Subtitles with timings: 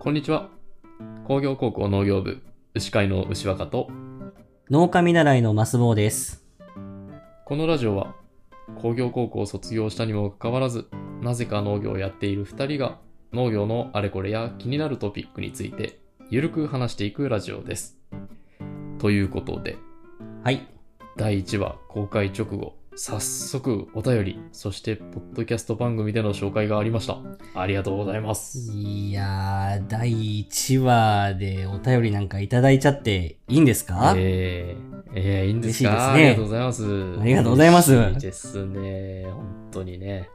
[0.00, 0.48] こんにちは。
[1.24, 2.40] 工業高校農業部、
[2.72, 3.90] 牛飼いの牛若と、
[4.70, 6.46] 農家見習いのマスボウです。
[7.44, 8.14] このラジオは、
[8.80, 10.86] 工業高校を卒業したにもかかわらず、
[11.20, 12.98] なぜか農業をやっている二人が、
[13.32, 15.98] 農業のあれこれや気になるトピックについて、
[16.30, 17.98] ゆるく話していくラジオです。
[19.00, 19.78] ということで、
[20.44, 20.64] はい。
[21.16, 27.18] 第1話公開直後、早速お便り、そしてポッドキャスト番組での紹介がありました。
[27.54, 28.72] ありがとうございます。
[28.72, 35.90] いやー、第1話でお便りなんかいただいちゃっていいんですか、えー、えー、いいんですか？
[35.90, 37.20] 嬉しいですねありがとうございます。
[37.20, 39.24] ありがとうございます嬉しいですね。
[39.30, 40.28] 本当にね。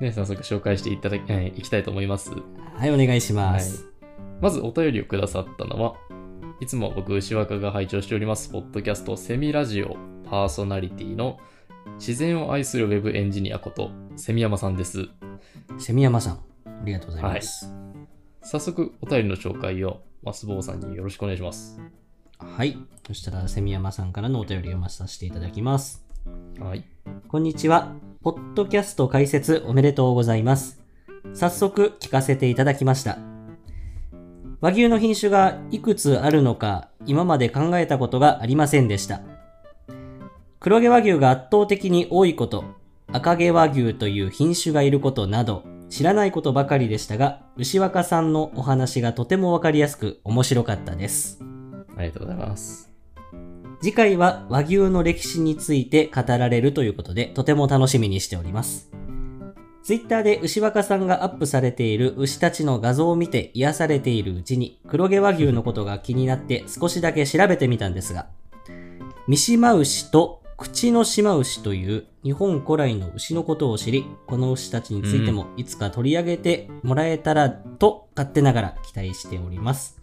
[0.00, 2.30] ね、早速紹介していただき、えーいきたいと思います。
[2.76, 3.84] はい、お願いします。
[4.40, 5.96] まずお便りをくださったのは、
[6.62, 9.96] いつも僕、牛若が拝聴しております、ポッドキャストセミラジオ
[10.30, 11.38] パーソナリティの
[12.00, 15.10] 自然を愛するウェブエンジニアこと、セミヤマさんです。
[15.78, 17.70] セミヤマさん、ありがとうございます。
[18.40, 21.78] 早速、お便りの紹介を、マスボウさんによろしくお願いします。
[22.38, 22.78] はい。
[23.06, 26.02] そしたら、セミヤマさんからのお便りを読まさせていただきます。
[26.58, 26.86] はい。
[27.28, 27.94] こんにちは。
[28.22, 30.80] ポッドキャスト開設おめでとうございます。
[31.34, 33.18] 早速聞かせていただきました。
[34.62, 39.20] 和牛の品種がいくつあるのか今まで考えたことがありませんでした。
[40.62, 42.64] 黒毛和牛が圧倒的に多いこと、
[43.10, 51.42] 赤毛和牛という品種がいることなど知らないことばかりでしたが、牛若さんのお話がとてもわかりやすく面白かったです。
[51.96, 52.92] ありがとうございます。
[53.80, 58.90] 次回は和牛の歴史について語られるということで、とても楽しみにしております。
[59.82, 68.26] ツイッターで牛若さんがアップされている牛たちの画像を見て癒されているうちに、黒毛和牛のことが気になって少しだけ調べてみたんですが、
[69.26, 80.02] 三島牛と口の島牛という日本古来の牛のことを知り、この牛たちについてもいつか取り上げてもらえたらと勝手ながら期待しております。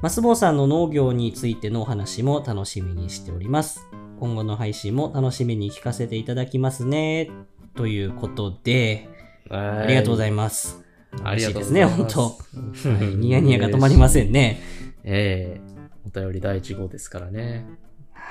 [0.00, 3.86] マスボウさんの農業についてのお話も楽しみにしております。
[4.20, 7.30] 今後の配信も楽しみに聞かせていただきますね。
[7.74, 9.06] ということで、
[9.50, 10.82] あありがとうございます。
[11.22, 11.94] ありがとうございます。
[11.98, 12.88] 嬉しいですね、本当。
[13.04, 14.62] はい、ニヤニヤが止まりませんね。
[15.04, 15.72] ええ
[16.06, 17.66] お便り第1号ですからね。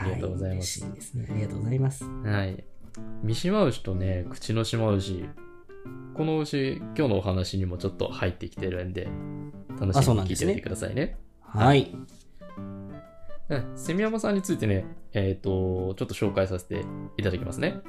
[0.01, 1.28] ありがとうございますは嬉しいですね。
[1.29, 2.03] ありがとうございます。
[2.06, 2.63] はい。
[3.23, 5.25] 三島牛とね、口の島牛。
[6.13, 9.07] この牛、今日のお話にもちょっと入ってきてるんで、
[9.79, 11.17] 楽あしみに聞いてみてくださいね。
[11.41, 11.91] はい。
[11.94, 12.12] うん
[13.75, 16.85] セミヤマさんについてね、えっ、と、ちょっと紹介させて
[17.18, 17.81] いただきますね。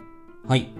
[0.48, 0.72] はい。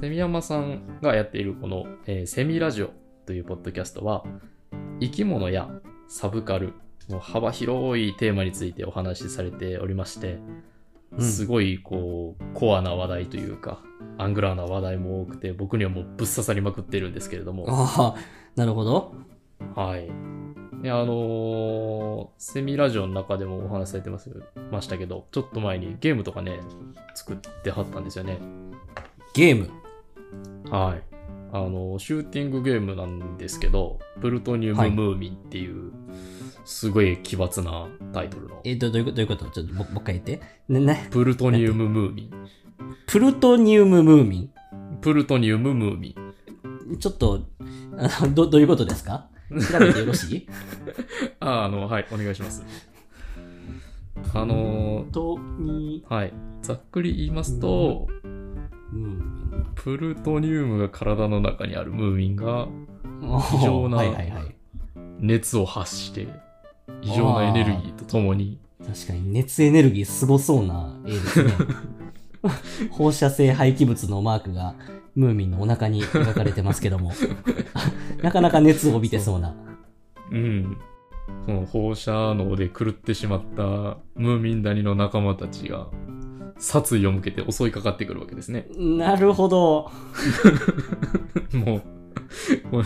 [0.00, 2.90] セミヤマさんがやっているこの、えーセミラジオ
[3.26, 4.24] というポッドキャストは、
[5.00, 5.68] 生き物や
[6.06, 6.74] サブカル、
[7.08, 13.82] もう幅広いテーマについてお話しされておりまして、うんすごいこう、コアな話題というか、
[14.16, 18.20] アングラーな話題も多くて、僕にはもうぶっ刺さりまくってるんですけれども、ああ、
[18.56, 19.12] なるほど。
[19.76, 20.10] はい。
[20.82, 24.30] で、あのーセミラジオの中でもお話しされてます
[24.70, 26.60] ましたけど、ちょっと前にゲームとかね、
[27.14, 28.38] 作ってはったんですよね。
[29.34, 29.68] ゲーム？
[30.70, 31.02] はい。
[31.52, 35.92] あの、シューティングゲームなんですけど、プルトニウム・ムーミンっていう、
[36.64, 39.50] すごい奇抜なタイトルの、え、どどういうことどういうこと？
[39.50, 40.40] ちょっとももう一回言って。
[40.68, 42.30] ね、ね、プルトニウム・ムーミン。
[43.06, 44.50] プルトニウムムーミ
[45.00, 46.16] プルトニウム・ムーミ
[46.88, 46.94] ン。
[46.94, 46.98] ン。
[46.98, 47.46] ちょっと、
[47.98, 49.28] あのどどういうことですか？
[49.50, 50.46] 調べてよろしい？
[51.40, 52.64] あ、あの、はい、お願いします。
[54.34, 56.32] あのとに、ーはい。
[56.62, 59.41] ざっくり言いますと、うん。
[59.74, 62.68] プルトニウムが体の中にあるムーミンが
[63.22, 64.02] 異異常な。
[65.18, 66.26] 熱を発して、
[67.00, 71.52] 異常なエネルギーとともに、確かに熱エネルギーすごそうな絵ですね。
[72.90, 74.74] 放射性廃棄物のマークが
[75.14, 77.12] ムーミンのお腹に描かれてますけども。
[78.22, 79.54] なかなか熱を帯びてそうな。
[80.30, 80.76] うん。
[81.44, 83.62] その放射能で狂ってしまった
[84.16, 85.88] ムーミン谷の仲間たちが
[86.62, 88.66] 殺意を向けて襲いかかってくるわけですね。
[88.78, 89.90] なるほど。
[91.52, 91.82] もう、
[92.70, 92.84] これ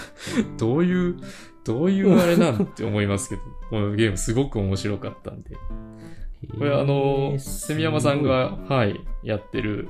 [0.56, 1.16] どういう、
[1.62, 5.56] どういうあれなんて思いますけど、 このゲームすごく面白かったんで。
[6.58, 9.88] これあの、セミヤマさんが、はい、やってる、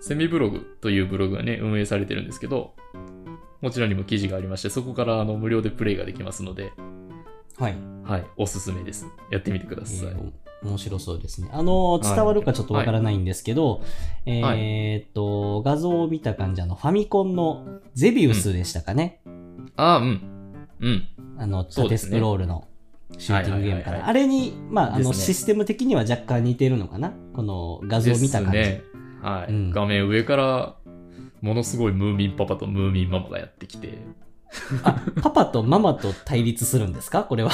[0.00, 2.74] セミブログというブログがね、運営されてるんですけど、
[3.62, 6.72] こちらにも記事がありまして、そこからあの無料でプレイができますので、
[7.58, 7.76] はい。
[8.04, 9.06] はい、おすすめです。
[9.30, 10.51] やってみてくだえさい。
[10.64, 11.48] ー面白そうですね。
[11.52, 13.82] あの、伝わるかちょっとわからないんですけど、
[14.26, 19.20] えーっと、画像を見た感じ、あの、ファミコンのゼビウスでしたかね。
[19.76, 20.20] ああ、うん。
[20.80, 21.08] うん。
[21.38, 22.66] あの、縦スクロールの
[23.18, 23.98] シューティングゲームかな。
[23.98, 27.12] はいはいはいはいあれに、まあ、あの、ねシステム的には若干似てるのかな？
[27.34, 28.58] この画像を見た感じ。
[28.58, 28.82] ですね。
[29.22, 30.76] はい、うん画面上から、
[31.40, 33.98] ものすごいムーミンパパとムーミンママがやってきて、
[34.84, 37.24] あ、パパとママと対立するんですか？
[37.24, 37.50] これは。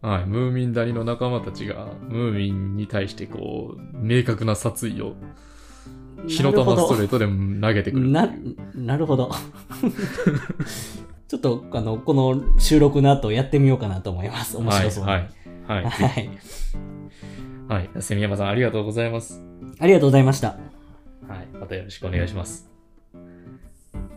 [0.00, 5.14] はい、ムーミン谷の仲間たちが、ムーミンに対してこう、明確な殺意を、
[6.28, 8.28] 火の玉ストレートで投げてくるな、
[8.74, 9.30] なるほど。
[11.26, 14.56] ちょっと、あの、この収録の後やってみようかなと思います。
[14.56, 15.28] 面白そうはい、
[15.66, 15.84] はい。
[15.84, 15.90] はい。
[15.90, 16.30] はい。
[17.68, 17.90] はい。
[18.00, 19.42] セミヤマさん、ありがとうございます。
[19.78, 20.48] ありがとうございました。
[20.48, 20.54] は
[21.42, 21.48] い。
[21.58, 22.70] またよろしくお願いします。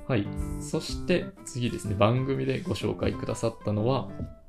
[0.07, 0.27] はい。
[0.59, 1.95] そして、次ですね。
[1.95, 4.40] 番組でご紹介くださったのは、え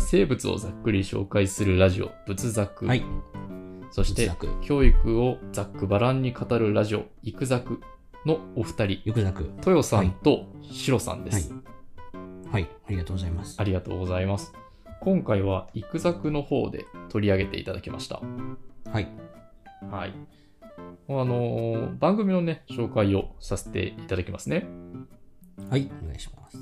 [0.00, 2.86] 生物をざっくり紹介するラジオ、仏作。
[2.86, 3.04] はい。
[3.90, 4.30] そして
[4.62, 7.80] 教育をざっくばらんに語るラジオ、イクザク
[8.26, 9.44] のお二人、ゆくざく。
[9.58, 11.52] 豊さんとシロさんです。
[12.50, 12.68] はい。
[12.86, 13.56] ありがとうございます。
[13.60, 14.52] ありがとうございます。
[15.00, 18.20] 今回は、イクザクの方で取り上げていただきました。
[18.90, 19.08] はい。
[19.90, 20.14] はい。
[21.08, 24.66] あのー番組のね、紹介をさせていただきますね。
[25.70, 25.90] はい。
[26.02, 26.58] お願いします。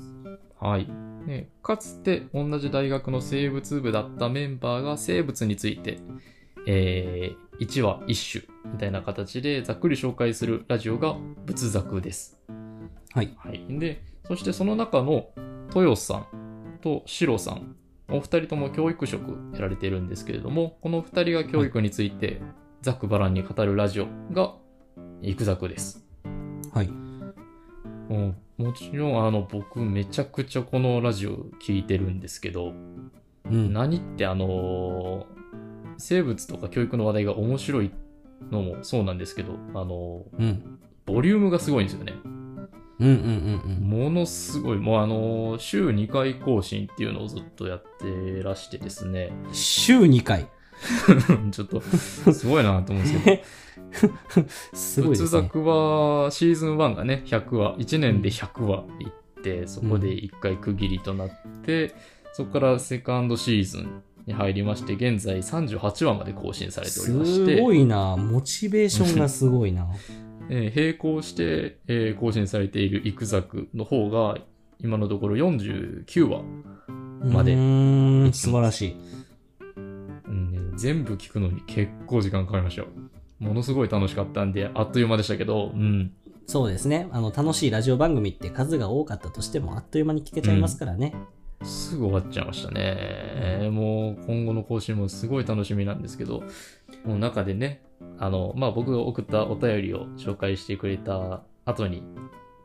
[0.59, 1.12] はい。
[1.25, 5.99] ね、かつて同じ大学の生物部だったメンバーが生物について、
[6.67, 11.15] えー、1話1種みたいな形でざっくり紹介するラジオが
[11.45, 12.39] 仏作です。
[13.13, 13.33] はい。
[13.37, 13.65] はい。
[13.79, 15.29] で、そしてその中の
[15.75, 17.75] 豊さんとシロさん、
[18.09, 22.41] お二人とも教育職やられているんですけれども、この二人が教育について
[22.81, 24.55] ざっくばらんに語るラジオが
[25.21, 26.05] イクザクです。
[26.73, 26.87] はい。
[28.09, 32.73] もうもちろんあの僕めちゃくちゃこのラジオ聞いてるんですけど、
[33.45, 33.73] うん。
[33.73, 35.43] 何ってあのー
[35.97, 37.91] 生物とか教育の話題が面白い
[38.51, 40.45] のもそうなんですけど、あのうん。
[40.45, 40.59] ー
[41.05, 42.13] ボリュームがすごいんですよね。
[42.99, 44.03] うんうんうんうん。
[44.03, 50.47] ものすごい、もうあのー週2回更新っていうのをずっとやってらしてですね、週2回？
[51.51, 53.35] ちょっとすごいなと思うんですけ
[54.41, 55.27] ど、 すごいですね。
[55.41, 61.29] 仏作はシーズン1がね、100話、1年で100話いって、そこで1回区切りとなっ
[61.63, 61.93] て、
[62.33, 68.15] そこからセカンドシーズンに入りまして、現在38話まで更新されておりましすて、ごいな。
[68.17, 69.87] モチベーションがすごいな。
[70.49, 74.37] えー並行して、えー更新されているイクザクの方が、
[74.81, 76.41] 今のところ49話、
[77.31, 78.95] までうーん、素晴らしい。
[80.75, 82.87] 全部聞くのに結構時間かかりましたよ。
[83.39, 86.13] ものすごい楽しかったんで、あっという間でしたけど、うん。
[86.45, 87.07] そうですね。
[87.11, 91.13] あの、楽しいラジオ番組って数が多かったとしても、あっという間に聞けちゃいますからね。
[91.63, 93.69] すぐ終わっちゃいましたね。
[93.71, 96.43] もう今後の更新もすごい楽しみなんですけど、
[97.05, 97.81] もう中でね、
[98.17, 102.03] あの、まあ、僕が送ったお便りを紹介してくれた後に、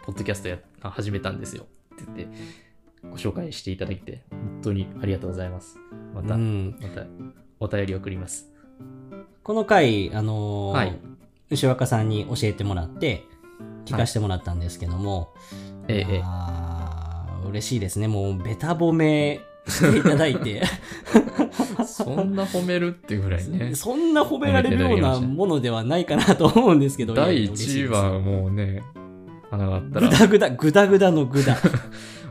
[0.05, 2.39] ポッドキャストやあ始めたんですよって言って、
[3.11, 5.79] ご紹介していただいて、本当にありがとうございます。
[6.15, 6.77] また、うん。
[6.81, 7.07] また、
[7.61, 8.49] お便り送ります。
[9.43, 10.99] この回、あのーはい
[11.51, 13.25] 牛若さんに教えてもらって、
[13.87, 15.33] 聞かせてもらったんですけども、
[15.89, 18.09] ええええ嬉しいですね。
[18.09, 20.63] もう、ベタ褒めしていただいて、
[21.87, 23.73] そんな褒めるっていうぐらいね。
[23.77, 28.83] そんな褒められるようなものではないかなと思うんですけど、第いやいや嬉しい1です位はもうね、
[29.51, 31.57] 穴があったぐら、だぐだ、ぐだぐだのぐだ。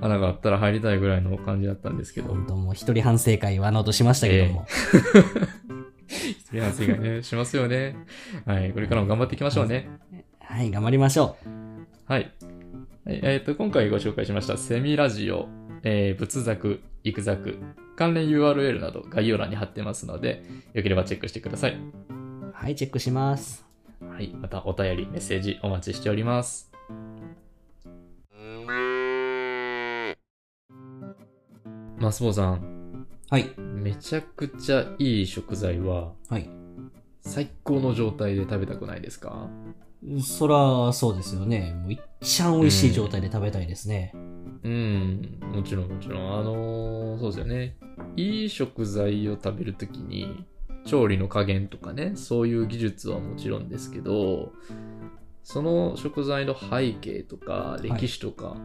[0.00, 4.66] 穴があったら入りたいぐらいの感じだったんですけど、本当もう一人反省会はあの音しましたけども。
[6.08, 7.96] 一人反省がね、しますよね。
[8.44, 9.88] はい、これからも頑張っていきましょうね。
[10.40, 11.36] はい、頑張りましょ
[12.06, 12.30] はい。
[13.04, 15.48] はいえっ、と、今回ご紹介しましたセミラジオ、
[15.82, 17.58] えー、仏作、育作、
[17.96, 21.72] 関連 URL など概要欄に貼ってますので、よければチェックしてください。
[21.72, 22.52] う。
[22.52, 23.64] はい、チェックします。
[24.08, 26.70] はい、またお便り、メッセージお待ちしております。
[32.02, 36.50] マスボウさん、はい、めちゃくちゃいい食材ははい。
[37.20, 39.48] 最高の状態で食べたくないですか？
[40.20, 41.76] そら、そうですよね。
[41.80, 44.10] もう、いっちゃん美味しい状態で食べたいですね。
[44.64, 46.40] うん、もちろんもちろん。
[46.40, 47.76] あのーそうですよね。
[48.16, 50.44] いい食材を食べるときに、
[50.84, 54.50] 調理の加減とかね、そういう技術はもちろんですけど、
[55.44, 58.56] その食材の背景とか、歴史とか、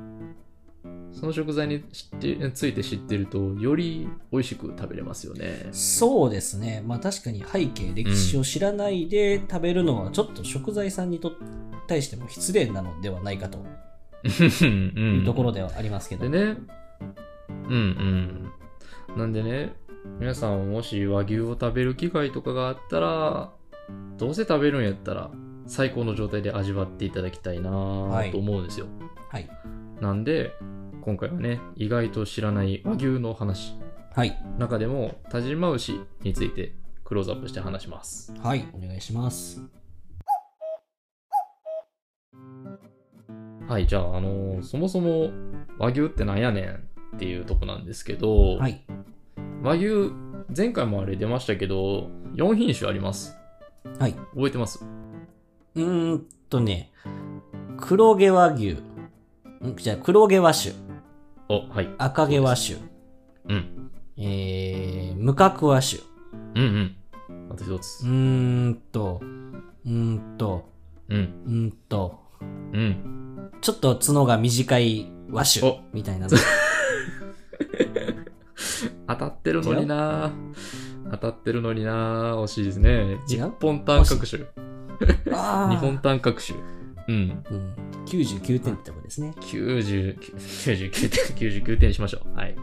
[1.12, 5.68] その食材に知ってついて知ってると、より美味しく食べれますよね。
[5.72, 6.84] そうですね。
[6.86, 11.32] まあ確かに背景、歴史を知らないで食べるのは、ちょっと食材さんにと
[11.88, 13.58] 対しても失礼なのではないかと
[14.24, 16.30] ういうんところではありますけど。
[16.30, 16.58] でね、
[17.50, 18.52] うん
[19.10, 19.18] うん。
[19.18, 19.74] なんでね、
[20.20, 23.52] 皆さんもし和牛を食べる機会とかがあったら、
[24.18, 25.32] どうせ食べるんやったら、
[25.66, 28.88] 最高の状態で味わっていただきたいなはいと思うんですよ。
[29.30, 29.50] はい。
[30.02, 30.54] なんで、
[31.02, 33.76] 今回はね、意外と知らない和牛の話、
[34.14, 34.38] はい。
[34.58, 36.74] 中でも、田島牛について
[37.04, 38.34] クローズアップして話します。
[38.42, 38.68] はい。
[38.74, 39.62] お願いします。
[43.68, 45.30] はい、じゃあ、あのーそもそも
[45.78, 46.76] 和牛ってなんやねん
[47.16, 48.86] っていうとこなんですけど、はい。
[49.62, 50.12] 和牛、
[50.56, 53.36] 前回もあれ出ましたけど、4品種あります。
[54.00, 54.14] はい。
[54.14, 54.86] 覚えてます？
[55.76, 56.92] うーんとね、
[57.78, 58.78] 黒毛和牛。
[59.66, 60.74] んじゃあ、黒毛和種。
[61.50, 61.90] お、はい。
[61.98, 62.78] 赤毛和種。
[63.50, 63.92] うん。
[64.18, 66.02] えー、無角和種。
[66.56, 66.96] うんうん。
[67.52, 68.06] あと一つう。
[68.08, 68.10] ー
[68.70, 70.70] んと、うーんと、
[71.10, 71.18] うん。
[71.46, 72.20] うーんと、
[72.74, 73.52] うん。
[73.62, 76.28] ちょっと角が短い和種おみたいな。
[79.08, 80.32] 当たってるのにな
[81.12, 83.18] 当たってるのにな惜しいですね。
[83.28, 84.44] 日本単角種。
[85.70, 86.58] 日本単角種。
[87.08, 87.44] うん。
[87.50, 89.34] うん、99点ってとこですね。
[89.40, 92.38] 90 99点、99点にしましょう。
[92.38, 92.56] はい。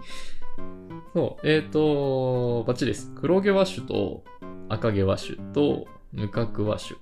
[1.15, 3.13] そう、えっ、と、バッチリです。
[3.15, 4.25] 黒毛和種と
[4.69, 6.97] 赤毛和種と無角和種、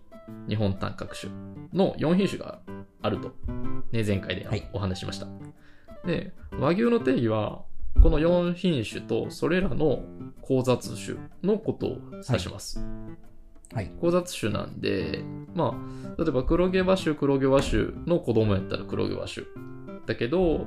[0.49, 1.33] 日本単角種
[1.73, 2.61] の4品種が
[3.01, 3.33] あると、
[3.91, 5.27] ね、前回ではいお話ししました。
[6.07, 7.63] で、和牛の定義は、
[8.03, 10.05] この4品種とそれらの
[10.43, 12.85] 交雑種のことを指します。
[13.75, 13.91] はい。
[13.95, 15.25] 交雑種なんで、
[15.55, 19.47] まあ、例えば黒毛和種、黒毛和種の子供やったら黒毛和種。
[20.07, 20.67] だけど、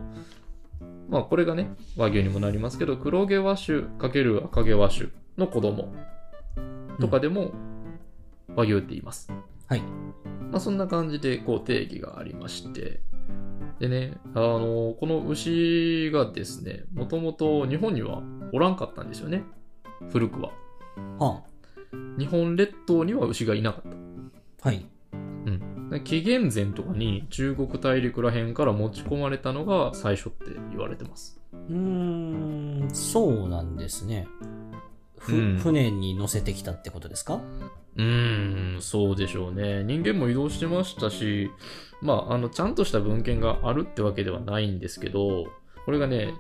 [1.10, 5.94] まあこれがね、和牛にもなりますけど、黒毛和種×赤毛和種の子供
[7.00, 7.52] とかでも
[8.56, 9.32] 和牛って言います。
[9.68, 9.82] はい。
[10.52, 13.02] まあそんな感じでこう定義がありまして、
[13.80, 18.22] でね、あの、この牛がですね、もともと日本には
[18.54, 19.44] おらんかったんですよね。
[20.12, 20.52] 古くは。
[21.20, 21.44] は
[22.18, 23.90] 日本列島には牛がいなかった。
[23.90, 24.86] あ、はい。
[25.14, 25.18] う
[25.98, 31.40] ん、紀元前とかに中国大陸らへんから持ち込まれたのが最初って言われてます。
[31.54, 34.28] うーん、そうなんですね。
[35.18, 37.40] ふうん船に乗せてきたってことですか？
[37.96, 39.84] うーん、そうでしょうね。
[39.84, 41.50] 人間も移動してましたし、
[42.02, 45.46] まあ、あの、ちゃんとした文献があるってわけではないんですけど、
[45.86, 46.34] これがね、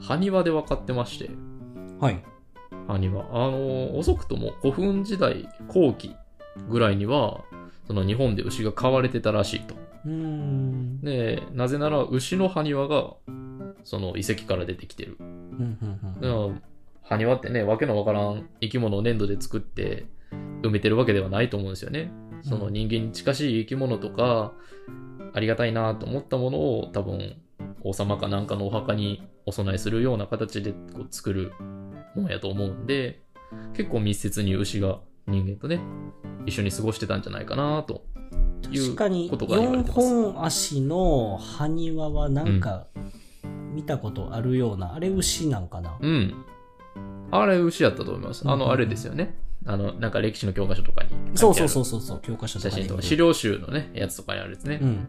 [0.00, 1.30] 埴輪で分かってまして、
[2.00, 2.24] はい。
[2.92, 3.24] 埴輪。
[3.32, 6.14] あの、遅くとも古墳時代後期
[6.68, 7.44] ぐらいには、
[7.86, 9.74] その日本で牛が飼われてたらしいと。
[10.06, 11.00] うーん。
[11.00, 13.14] で、なぜなら牛の埴輪が、
[13.84, 15.16] その遺跡から出てきてる。
[17.02, 20.06] 埴輪ってね、わけのわからん生き物を粘土で作って
[20.62, 22.12] 埋めてるわけではないと思うんですよね。
[22.42, 24.52] その人間に近しい生き物とか、
[25.32, 27.36] ありがたいなと思ったものを多分、
[27.82, 31.52] 王様かなんかのお墓にお供えするような形でこう作る
[32.14, 33.22] ものやと思うんで、
[33.74, 35.80] 結構密接に牛が人間とね、
[36.46, 38.04] 一緒に過ごしてたんじゃないかなと
[38.70, 40.00] いう確かにことが言われ4てます。
[40.00, 42.86] 本足の埴輪はなんか
[43.74, 45.98] 見たことあるような、あれ牛なんかな？
[46.00, 46.44] うん。
[47.30, 48.42] あれ牛やったと思います。
[48.44, 49.36] あの、うんうんうんあれですよね。
[49.66, 54.78] あの、なんか歴史の教科書とかにそうそうそうそうそう教科書と写真とか、資料集のね、やつとかにあるですね。
[54.82, 55.08] うん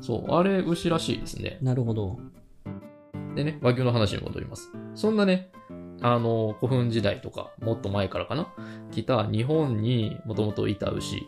[0.00, 1.58] そう、あれ牛らしいですね。
[1.62, 2.18] なるほど
[3.36, 4.70] でね、和牛の話に戻ります。
[4.96, 5.52] そんなね、
[6.04, 8.52] あの、古墳時代とか、もっと前からかな、
[8.92, 11.26] 来た日本にもともといた牛、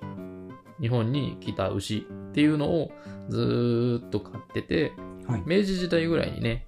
[0.83, 2.01] 日本に来た牛っ
[2.35, 2.93] ていうのを
[3.31, 4.93] ずーっと飼ってて、
[5.27, 5.43] はい。
[5.47, 6.67] 明治時代ぐらいにね、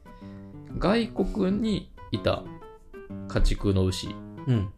[0.79, 2.45] 外国にいた
[3.29, 4.09] 家畜の牛、
[4.47, 4.73] うん。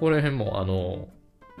[0.00, 1.08] これ辺もあの、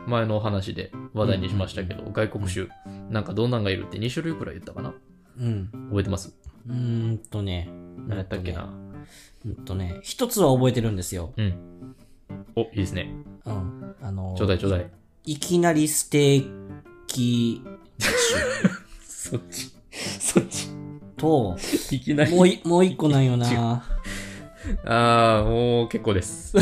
[0.06, 2.68] 前の話で話題にしましたけど、外国種、
[3.10, 4.94] なんかどんなんがいるって2種類くらい言ったかな。
[5.38, 5.68] うん。
[5.90, 6.34] 覚えてます？
[6.66, 7.68] うーんとね。
[8.08, 8.72] 何やったっけな？
[9.44, 11.54] うんとね一つは覚えてるんですようん。
[12.56, 13.14] お、いいですね。
[13.44, 14.90] うんあのちょうだいちょうだい。
[15.24, 16.50] いきなりステー
[17.06, 17.62] キ
[19.00, 19.72] そっち。
[19.90, 20.68] そっち。
[21.16, 21.56] と
[21.90, 22.34] いきなり。
[22.34, 23.84] もういもう一個なんよな
[24.84, 26.56] ああ、もう結構です。
[26.56, 26.60] い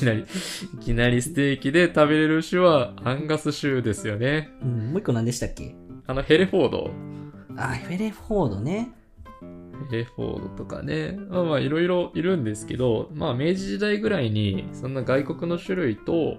[0.00, 4.50] きなり、いきなりステーキで食べれる種はアンガス種ですよね。
[4.62, 5.74] うん、もう一個何でしたっけ？
[6.06, 6.90] あのヘレフォード。
[7.56, 8.90] あ、フェレフォードね。
[9.90, 11.18] ヘレフォードとかね。
[11.28, 16.36] まあまあいろいろいるんですけど、まあ明治時代ぐらいにそんな外国の種類と、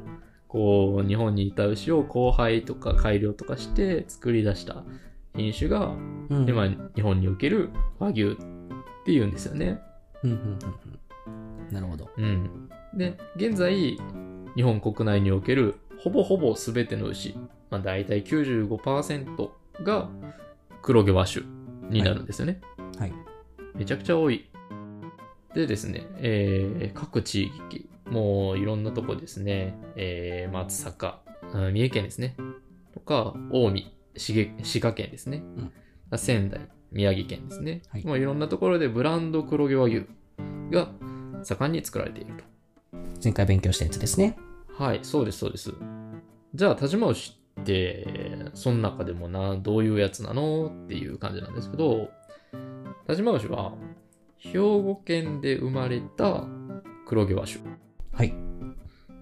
[0.47, 4.83] こう日本にいた牛を交配とか改良とかして作り出した
[5.35, 5.93] 品種が
[6.29, 6.49] うん。
[6.49, 7.69] 今日本における
[7.99, 8.35] 和牛っ
[9.05, 9.79] ていうんですよね。
[10.23, 10.99] うんうんうんうん
[11.71, 12.09] なるほど。
[12.17, 12.69] うん。
[12.93, 13.97] で、現在、
[14.55, 17.35] 日本国内におけるほぼほぼ全ての牛、
[17.69, 19.49] まあ、大体95%
[19.83, 20.09] が
[20.81, 21.45] 黒毛和種
[21.89, 22.61] になるんですよね。
[22.97, 23.13] はい。
[23.75, 24.45] めちゃくちゃ多い。
[25.53, 32.35] でですね、えー各地域、もういろんなとこですね、えー松阪、あ三重県ですね、
[32.93, 35.43] とか、近江、滋賀滋賀県ですね、
[36.15, 36.61] 仙台、
[36.91, 40.05] 宮城県ですね、はいもういろんなところでブランド黒毛和牛
[40.71, 40.89] が
[41.43, 42.43] 盛んに作られていると。
[43.23, 44.37] 前回勉強したやつですね。
[44.77, 45.73] はい、そうです、そうです。
[46.53, 50.67] じゃあ、田島牛って、その中でもな、どういうやつなの？
[50.85, 52.09] っていう感じなんですけど、
[53.09, 53.73] 田島牛は、
[54.37, 56.45] 兵庫県で生まれた
[57.07, 57.59] 黒毛和種。
[58.13, 58.35] はい。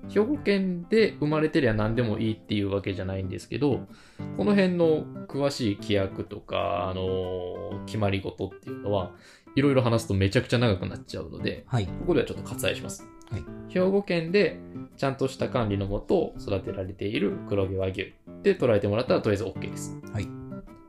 [0.09, 3.87] 兵庫県で生まれてりゃ何でもいいっていうわけじゃないんですけど、
[4.35, 9.11] この辺の詳しい規約とか、あの決まり事っていうのは、
[9.55, 11.87] いろいろ話すとめちゃくちゃ長くなっちゃうので、はい。
[11.87, 13.07] ここではちょっと割愛します。
[13.31, 14.59] はい兵庫県で
[14.97, 18.13] ちゃんとした管理のもと育てられている黒毛和牛
[18.43, 19.97] で捉えてもらったらとりあえず OK です。
[20.11, 20.27] はい。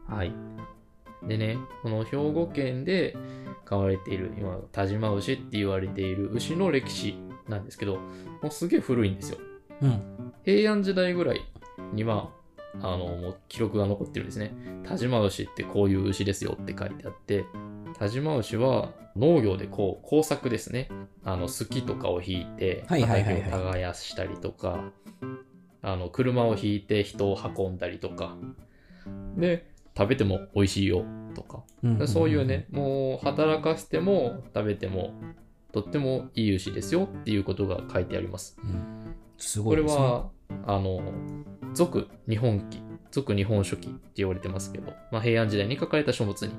[0.09, 0.48] はい。
[1.29, 3.17] でね、この兵庫県で
[3.65, 7.17] 飼われている、今、田島牛って言われている牛の歴史
[7.49, 7.97] なんですけど、
[8.43, 9.39] もうすげえ古いんですよ。
[9.83, 10.33] うん。
[10.45, 11.43] 平安時代ぐらい
[11.93, 12.31] には、
[12.81, 14.55] あの、もう記録が残ってるんですね。
[14.85, 17.45] 田島牛ってこういう牛ですよって書いてあって、
[17.99, 20.89] 田島牛は農業でこう工作ですね。
[21.25, 24.85] あの、すきとかを引いて、畑を耕したりとか、
[25.83, 28.37] あの、車を引いて人を運んだりとか、
[29.37, 31.05] で、食べても美味しいよ
[31.35, 32.67] とか、うんそういうね、。
[32.71, 35.13] もう働かせても食べても、
[35.73, 38.59] とってもいい牛ですよっていうことが書いてあります。
[38.63, 38.99] うん
[39.39, 40.03] すごこれいですね。
[40.03, 40.31] は、
[40.67, 41.01] あの、
[41.73, 46.53] 俗日本記、俗日本書紀って言われてますけど、まあ、平安時代に書かれた書物に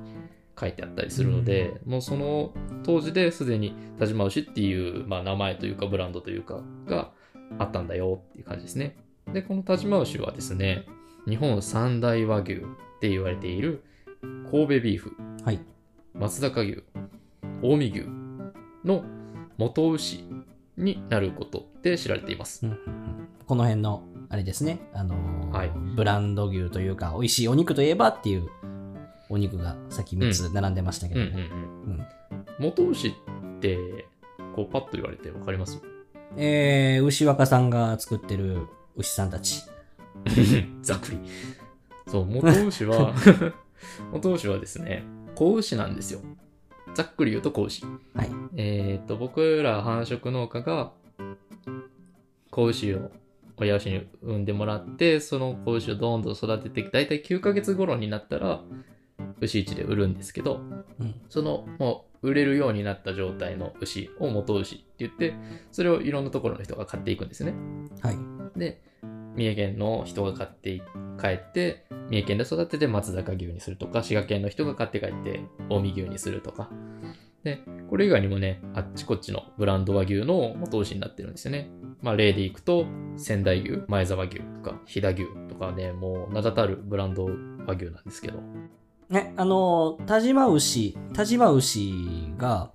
[0.60, 7.12] 書いてあったりするので、もうその当時ですでに田島牛っていう、まあ、名前というかブランドというかが
[7.58, 8.98] あったんだよっていう感じですね。
[9.34, 10.86] で、この田島牛はですね、
[11.28, 12.58] 日本三大和牛っ
[13.02, 13.84] て言われている
[14.22, 15.12] 神戸ビーフ、
[15.46, 15.60] はい。
[16.14, 16.84] 松坂牛、
[17.62, 18.06] 近江牛
[18.84, 19.04] の
[19.58, 20.24] 元牛
[20.78, 22.66] になることで知られています。
[22.66, 22.78] うん
[23.46, 28.48] この辺の、あれですね、あのーはいブランド牛というか、美味しいお肉といえばっていう
[29.28, 31.28] お肉がさっき3つ並んでましたけども。
[31.28, 32.06] うんうんうん。
[32.60, 33.14] 元牛っ
[33.60, 34.08] て、
[34.56, 35.82] こうパッと言われてわかります？
[36.38, 39.64] えー、牛若さんが作ってる牛さんたち。
[40.84, 41.20] ざっくり。
[42.08, 43.14] そう、元牛は、
[44.12, 45.04] 元牛はですね、
[45.36, 46.22] 子牛なんですよ。
[46.96, 47.84] ざっくり言うと子牛。
[48.14, 48.30] はい。
[48.56, 50.92] えっ、と、僕ら繁殖農家が、
[52.52, 53.12] 子牛を
[53.58, 58.62] 親牛に産んでもらって、その子牛をどんどん育てて、だいたい9ヶ月頃になったら、
[59.42, 60.62] 牛市で売るんですけど、
[61.00, 61.16] うん。
[61.30, 65.34] そのもう売れるようになった状態の牛を元牛って言って、
[65.72, 67.54] それをいろんなところの人が買っていくんですね。
[68.02, 68.18] はい。
[68.58, 68.82] で、
[69.36, 70.82] 三重県の人が買ってい
[71.20, 76.70] 帰って、三重県で育てて松坂牛にするとか、滋賀県の人が買って帰って近江牛にするとか。
[77.44, 81.70] で、これ以外にもね、あっちこっちのブランド和牛の元牛になってるんですよね。
[82.02, 82.86] まあ例でいくと、
[83.18, 87.30] 仙台牛、前沢牛とか、飛騨牛とかね、もう名だたるブランド
[87.66, 88.40] 和牛なんですけど。
[89.10, 91.94] ね、あのー、田島牛、田島牛
[92.38, 92.72] が、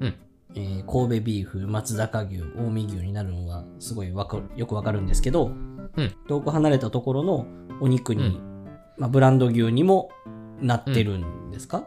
[0.00, 0.14] うん
[0.56, 5.82] えー神戸ビーフ、松坂牛、近江牛になるのはすごいわかよくわかるんですけど、うん
[6.28, 7.46] 遠く離れたところの
[7.80, 8.40] お肉に、う
[8.98, 10.10] まあ、ブランド牛にも
[10.60, 11.86] なってるんですか、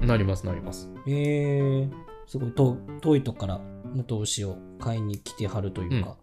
[0.00, 0.90] なります、なります。
[1.06, 1.90] えー、
[2.26, 3.60] すごい遠遠いとこから
[3.92, 6.16] 元牛を買いに来てはるというか、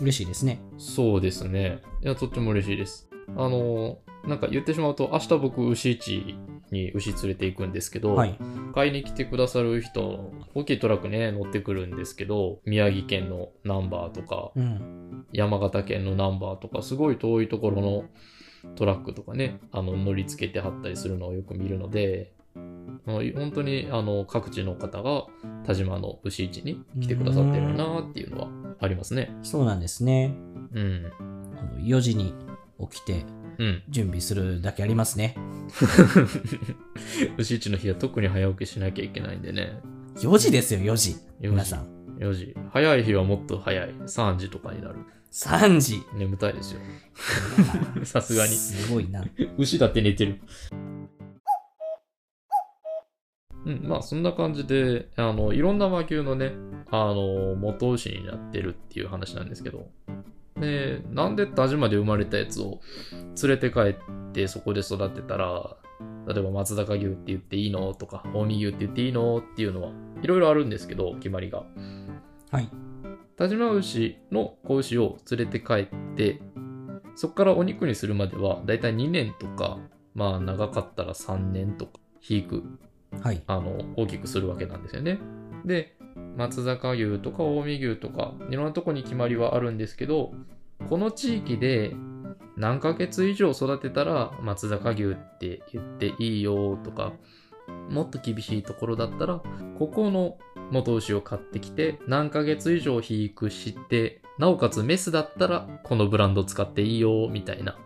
[0.00, 0.60] 嬉しいですね。
[0.78, 1.80] そうですね。
[2.02, 3.08] いや、とっても嬉しいです。
[3.36, 6.36] あの、なんか言ってしまうと、明日僕、牛市
[6.70, 8.38] に牛連れて行くんですけど、はい。
[8.74, 15.26] 買いに来てくださる人、大きいトラックね、乗ってくるんですけど、宮城県のナンバーとか、うん。
[15.32, 18.04] 山形県のナンバーとか、すごい遠いところの
[18.76, 22.32] トラックとかね、あの、乗り付けてはったりするのをよく見るので、
[23.34, 25.24] 本当にあの各地の方が
[25.66, 29.30] 田島の牛市に来てくださってるなっていうのはありますね。
[29.42, 30.34] そうなんですね。
[30.72, 31.10] うん。
[31.18, 32.34] あの4時に
[32.90, 33.39] 起きてうん。
[33.88, 35.36] 準備するだけありますね。
[37.38, 39.80] 牛市の日は特に早起きしなきゃいけないんでね。
[40.16, 41.10] 4時ですよ、4時。
[41.12, 41.86] 4時皆さん。
[42.18, 42.56] 4時。
[42.72, 43.90] 早い日はもっと早い。
[43.90, 44.96] 3時とかになる。
[45.32, 46.02] 3時。
[46.16, 46.80] 眠たいですよ。
[48.04, 48.52] さすがに。
[48.52, 49.24] すごいな。
[49.58, 50.40] 牛だって寝てる。
[53.66, 56.52] うん、まあそんな感じで、あの、いろんな和牛のね、
[56.90, 59.90] あの、元牛になってるっていう話なんですけど、
[60.58, 62.80] で、なんで田島で生まれたやつを
[63.42, 63.94] 連れて帰っ
[64.32, 65.76] てそこで育てたら、
[66.26, 71.64] 例えば松坂牛って言っていいのとか、近江牛って言っていいのっていうのは、いろいろあるんですけど、決まりが。
[72.50, 72.68] はい。
[73.36, 76.40] 田島牛の子牛を連れて帰って、
[77.14, 79.78] そこからお肉にするまでは、だいたい2年とか、
[80.14, 82.64] まあ長かったら3年とか、肥育、
[83.22, 83.42] はい。
[83.46, 85.18] あの、大きくするわけなんですよね。
[85.64, 85.96] で、
[86.36, 90.32] 松坂牛とか近江牛とか、いろんなとこに決まりはあるんですけど、
[90.88, 91.94] この地域で
[92.56, 97.12] 何ヶ月以上育てたら松坂牛って言っていいよとか、
[97.88, 99.42] もっと厳しいところだったら、
[99.78, 100.38] ここの
[100.70, 107.76] 元牛を買ってきて、何ヶ月以上肥育して、なおかつメスだったら、このブランド使っていいよ、みたいな。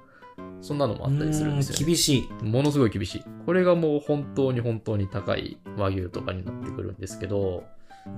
[0.61, 1.85] そんなのもあったりするんですよ、ね。
[1.85, 2.45] 厳しい。
[2.45, 3.25] ものすごい厳しい。
[3.45, 7.65] これがもう本当に本当に高い和牛とかになってくるんですけど、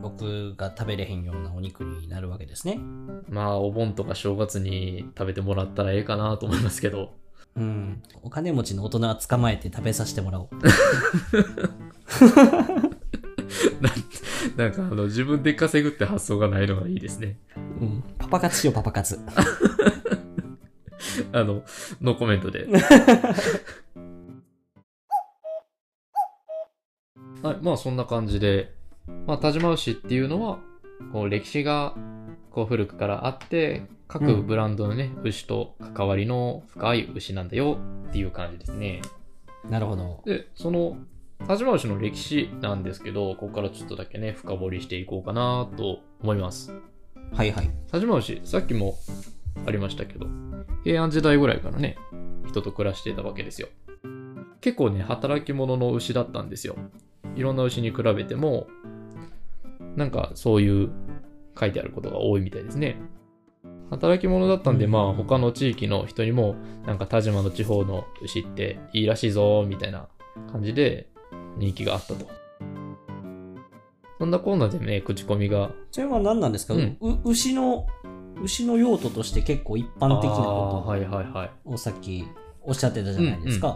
[0.02, 2.80] 僕が食べれへんようなお肉になるわけですね。
[3.28, 7.14] まあお盆とか正月に食べてもらったらええかなと思いますけど、
[7.56, 8.02] うん。
[8.22, 10.48] お金持ちの大人は捕まえて食べさせてもらおう。
[14.56, 17.38] なんかあの自分で稼ぐって発想がないのがいいですね。
[17.56, 18.02] うん。
[18.18, 19.18] パパ活しよう、パパ活。
[21.32, 21.62] あの、
[22.00, 22.66] ノーコメントで。
[27.42, 28.75] はい、まあそんな感じで、
[29.26, 30.58] まあ田島牛っていうのは、
[31.12, 31.94] こう歴史が
[32.50, 39.02] こう古くからあって、各ブランドのね、牛と関わりの深い牛なんだよっていう感じですね。
[39.68, 40.22] なるほど。
[40.24, 40.96] で、その
[41.46, 46.72] 田島牛の歴史なんですけど、ここからちょっとだけね、深掘りしていこうかなと思います。
[47.32, 47.70] はいはい。
[47.90, 48.96] 田島牛、さっきも
[49.66, 50.26] ありましたけど、
[50.84, 51.96] 平安時代ぐらいからね、
[52.46, 53.68] 人と暮らしていたわけですよ。
[54.60, 56.76] 結構ね、働き者の牛だったんですよ。
[57.36, 58.66] いろんな牛に比べても、
[59.96, 60.90] なんかそういう
[61.58, 62.96] 書いてあることが多いみたいですね。
[63.90, 66.56] 働き者だったんで、うんまあ他の地域の人にも、
[66.86, 70.08] なんか田島の地方の牛っていいらしいぞ、みたいな
[70.52, 71.08] 感じで
[71.56, 72.26] 人気があったと。
[74.18, 77.86] そんなこんなでね、口コミがそれは何なんですか、うんう牛の、
[78.42, 81.50] 牛の用途として結構一般的なこはいはいはい。
[81.64, 82.26] とをさっき
[82.62, 83.74] おっしゃってたじゃないですか。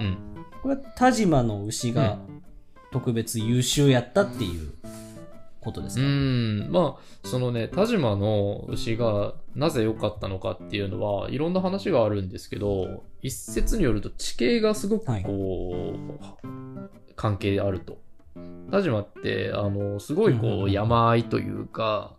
[0.62, 2.18] これは田島の牛が
[2.90, 4.72] 特別優秀やったっていう
[5.60, 16.48] ことですうか、ん、まあ、そのね、田島の牛がなぜ良かったのかっていうのは、いろんな話があるんですけど、一説によると地形がすごくこう、
[17.16, 17.98] 関係あると。
[18.70, 20.72] 田島って、あの、すごいこう、うんうんうん。
[20.72, 22.14] 山あいというか、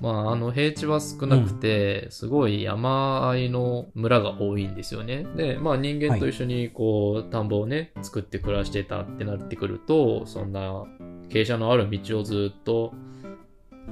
[0.00, 5.26] まあ、あの、平地は少なくて、すごい山あいの村が多いんですよね。
[5.36, 10.84] で、まあ、人間と一緒にこう、田んぼをね、作って暮らしてたってなってくると、そんな、
[11.28, 12.92] 傾斜のある道をずっと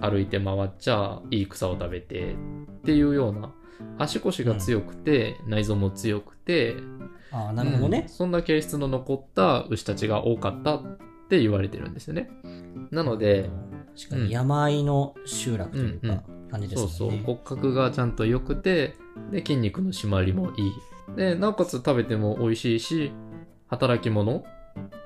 [0.01, 2.37] 歩いて回っちゃいい草を食べてっ
[2.85, 3.53] ていうような
[3.99, 6.77] 足腰が強くて、内臓も強くて
[7.31, 7.93] ああ、なるほどうん。
[7.93, 8.05] ね。
[8.09, 10.83] そんな形質の残った牛たちが多かったっ
[11.29, 12.31] て言われてるんですよね。
[12.91, 13.51] なので、
[13.95, 16.17] しかに山あいの集落といううん。
[16.17, 17.23] か、感じですそうよね。
[17.25, 17.35] そう。
[17.35, 18.95] 骨格がちゃんと良くて
[19.31, 20.73] で筋肉の締まりもいい。
[21.17, 23.13] でなおかつ食べても美味しいし
[23.69, 24.45] 働き者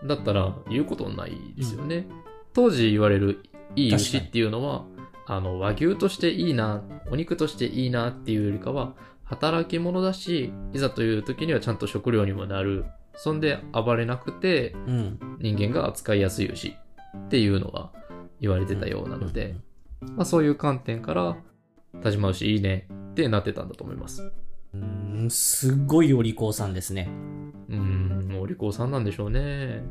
[0.06, 2.06] だったら言うことないですよね、
[2.52, 3.42] 当時言われる
[3.76, 4.84] いい牛っていうのは
[5.26, 12.84] あの和牛としていいなお肉としていいなっていうよりかは働き者だしいざという時にはちゃんと食料にもなる
[13.14, 15.18] そんで暴れなくてうん。
[15.40, 17.90] 人間が扱いやすい牛っていうのが
[18.40, 19.56] 言われてたようなので、
[20.00, 21.36] まあ、そういう観点から
[22.02, 24.22] 田島牛いいねってなってたんだと思います。
[24.22, 27.08] うーん、すっごいお利口さんですね。
[27.68, 29.82] うーん、お利口さんなんでしょうね。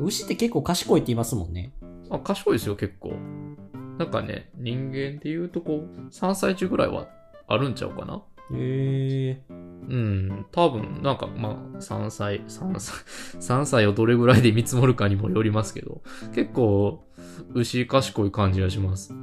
[0.00, 1.72] 牛って結構賢いって言いますもんね。
[2.10, 3.14] あ、賢いですよ、結構。
[3.98, 7.08] なんかね、人間で言うとこう、3歳児ぐらいは
[7.48, 9.42] あるんちゃうかなへえ。
[9.50, 12.94] うん、多分、なんかまあ、3歳、3歳、
[13.40, 16.02] 3歳をどれぐらいで見積もるかにもよりますけど、
[16.34, 17.04] 結構、
[17.54, 19.14] 牛賢い感じがします。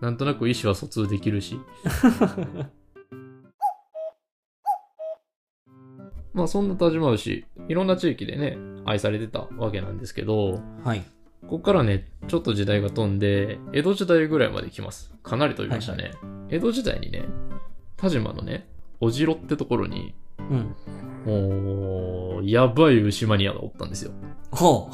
[0.00, 1.58] なんとなく意思は疎通できるし。
[6.36, 11.02] まあそんな田島牛、いろんな地域でね、愛されてたわけなんですけど、はい。
[11.42, 15.14] ここからね、ちょっと時代が飛んで、江戸時代ぐらいまで来ます。
[15.22, 16.12] かなり飛びましたね。
[16.50, 17.24] 江戸時代にね、
[17.96, 18.68] 田島のね、
[19.00, 20.74] お城ってところに、うん。
[21.24, 24.12] もう、やばい牛マニアがおったんですよ。
[24.50, 24.90] ほ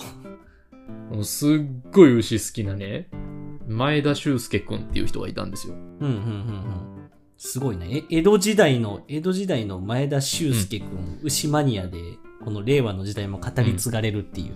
[1.11, 1.59] もうすっ
[1.91, 3.09] ごい牛好きなね、
[3.67, 5.75] 前田修介くんっていう人がいたんですよ。
[5.75, 5.77] う。
[5.77, 6.92] うん、うん、うん、うん。
[7.45, 8.05] すごいね。
[8.09, 11.99] え、江戸時代の、江戸時代の前田修介くん、牛マニアで、
[12.45, 14.55] この令和の時代も語り継がれるっていう、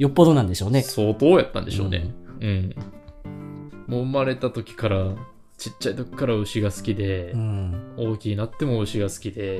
[0.00, 0.82] よっぽどなんでしょうね。
[0.82, 2.12] 相当やったんでしょうね。
[2.40, 2.74] うん。
[3.86, 5.14] もう生まれた時から、
[5.58, 7.94] ちっちゃい時から牛が好きでう、ん。
[7.96, 9.58] 大きいなっても牛が好きで、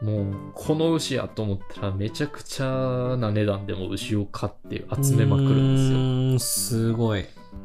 [0.00, 0.06] うん。
[0.06, 5.98] もう、この牛やと思ったらめちゃくちゃな値段でも牛を買って集めまくるんですよ。
[5.98, 6.90] んですよ。
[6.90, 7.24] すごい。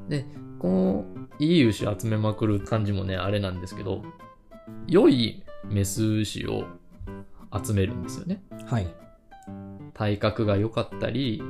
[0.09, 0.25] で、
[0.59, 1.05] この
[1.39, 4.03] いい牛集めまくる感じもね、あれなんですけど、
[4.87, 6.65] 良いメス牛を
[7.63, 8.43] 集めるんですよね。
[8.65, 8.87] はい。
[9.93, 11.41] 体格が良かったり、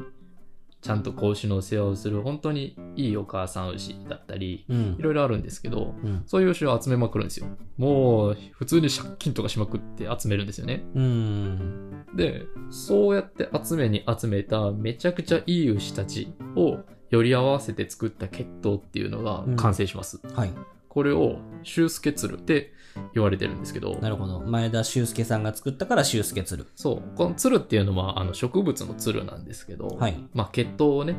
[0.82, 5.02] ちゃんと子牛の世話をする本当にいいお母さん牛だったり、うんい。
[5.02, 6.24] ろいろあるんですけど、うん。
[6.28, 7.48] そういう牛を集めまくるんですよ。
[7.78, 10.86] もう、普通に借金とかしまくって集めるんですよね。
[10.96, 12.06] うん。
[12.16, 20.20] で、そうやって集めに集めためちゃくちゃいい牛たちをより合わせて作った血統っていうのが完成します。
[20.34, 20.54] はい。
[20.90, 22.74] これを修介鶴って
[23.14, 24.40] 言われてるんですけど、なるほど。
[24.42, 26.66] 前田修介さんが作ったから修介鶴。
[26.76, 30.18] そう、この鶴っていうのはあの植物の鶴なんですけど、はい。
[30.34, 31.16] まあ血統をね、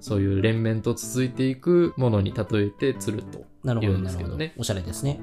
[0.00, 3.44] そういう連綿と続いていくものに例えて鶴と。
[3.64, 4.54] なるほど、言うんなるほどですけどね。
[4.56, 5.20] おしゃれですね。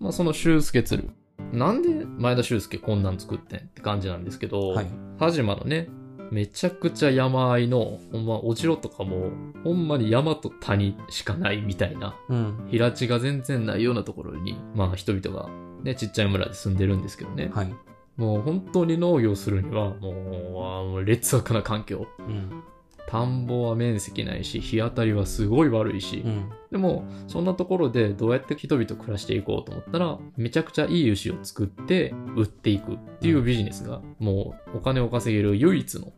[0.00, 1.08] まあその修介鶴。
[1.52, 4.86] なんで前田修介こんなん作ってんって感じなんですけど、はい。
[5.18, 5.88] 田島のね、
[6.30, 9.30] めちゃくちゃ山あいの、ほんま、お城とかも、
[9.64, 12.68] ほんまに山と谷しかないみたいな、うん。
[12.70, 15.48] 平地が全然ないようなところに、まあ人々が
[15.82, 17.50] ね、ちっちゃい村で住んでるんですけどね。
[17.54, 17.74] はい。
[18.16, 22.06] もう本当に農業するには、もう、劣悪な環境。
[22.18, 22.62] うん。
[23.06, 26.50] 田んぼは面積ないし、日当たりはすごい悪いし、うん。
[26.70, 36.12] でも、そんなところでどうやって人々暮らしていこうと思ったら、めちゃくちゃいい牛を作って売っていくっていうビジネスが、もうお金を稼げる唯一の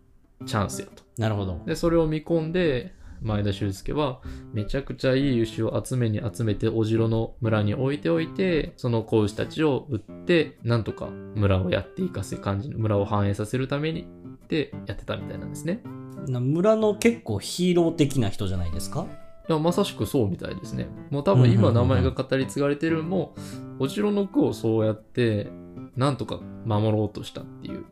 [0.47, 1.03] チャンスやと。
[1.19, 1.61] なるほど。
[1.67, 4.21] で、それを見込んで、前田修介は、
[4.53, 14.07] めちゃくちゃいい牛を集めに集めて、お城の村に置いておいて、その子牛たちを売って、なんとか村をやっていかせ感じ、村を繁栄させるために
[14.45, 15.83] ってやってたみたいなんですね。
[16.27, 19.07] な村の結構ヒーロー的な人じゃないですか？
[19.49, 20.89] いや、まさしくそうみたいですね。
[21.11, 23.35] もう多分今名前が語り継がれてるのも、
[23.79, 25.51] お城の句をそうやって、
[25.97, 27.85] なんとか守ろうとしたっていう。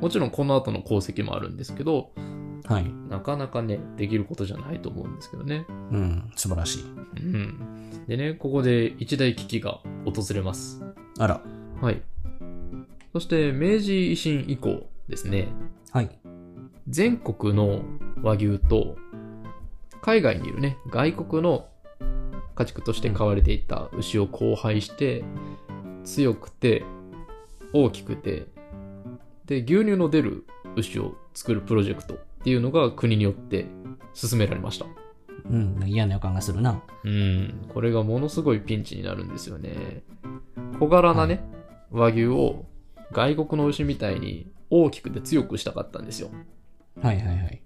[0.00, 2.10] もちろんこの後の功績もあるんですけど、
[2.66, 2.92] はい。
[3.08, 5.64] なかなかね、できることじゃないと思うんですけどね。
[5.68, 6.30] うん。
[6.36, 6.82] 素晴らしい。
[6.82, 8.04] うん。
[8.06, 10.82] でね、ここで一大危機が訪れます。
[11.18, 11.40] あら。
[11.80, 12.02] はい。
[13.14, 15.48] そして、明治維新以降ですね、
[15.90, 16.10] はい。
[16.88, 17.82] 全国の
[18.22, 18.96] 和牛と、
[20.00, 21.68] 海外にいるね、外国の
[22.54, 25.22] 家畜として飼われていた牛を交配して、
[26.04, 26.84] 強くて、
[27.74, 28.46] 大きくて、
[29.44, 30.46] で、牛乳の出る
[30.76, 33.66] 牛を作るプロジェクトっていうのが国によって
[34.14, 34.86] 進められました。
[35.50, 35.82] うん。
[35.86, 36.82] 嫌な予感がするな。
[37.04, 40.02] うん、これがものすごいピンチになるんですよね。
[40.80, 41.44] 小柄なね、
[41.90, 42.64] 和牛を
[43.12, 46.30] 外国の牛みたいに大きくて強くしたかったんですよ。
[47.02, 47.62] はいはいはい。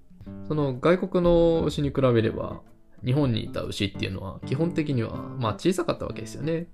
[0.46, 2.60] その外国の牛に比べれば、
[3.04, 6.66] 日本にいた牛っていうのは基本的にはまあ小さかったわけですよね。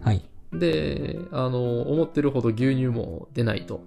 [0.00, 0.22] はい。
[0.52, 3.82] で、あの、思ってるほど牛乳も出ないと。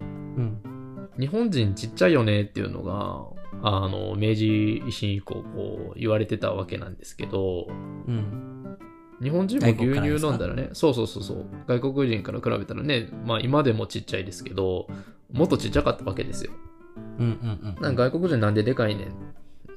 [0.00, 1.08] うん。
[1.18, 3.24] 日本人ちっちゃいよねっていうのが、
[3.62, 7.72] あの、明治維新以降こう言われてたわけなんですけど、う
[8.12, 8.76] ん。
[9.22, 14.88] 日本人も牛乳飲んだらね、そうそうそうそう、外国人から比べたらね、まあ今でもちっちゃいですけど、
[15.32, 16.52] もっとちっちゃかったわけですよ。
[16.96, 17.82] うんうんうん。
[17.82, 19.14] なんか外国人なんででかいねん。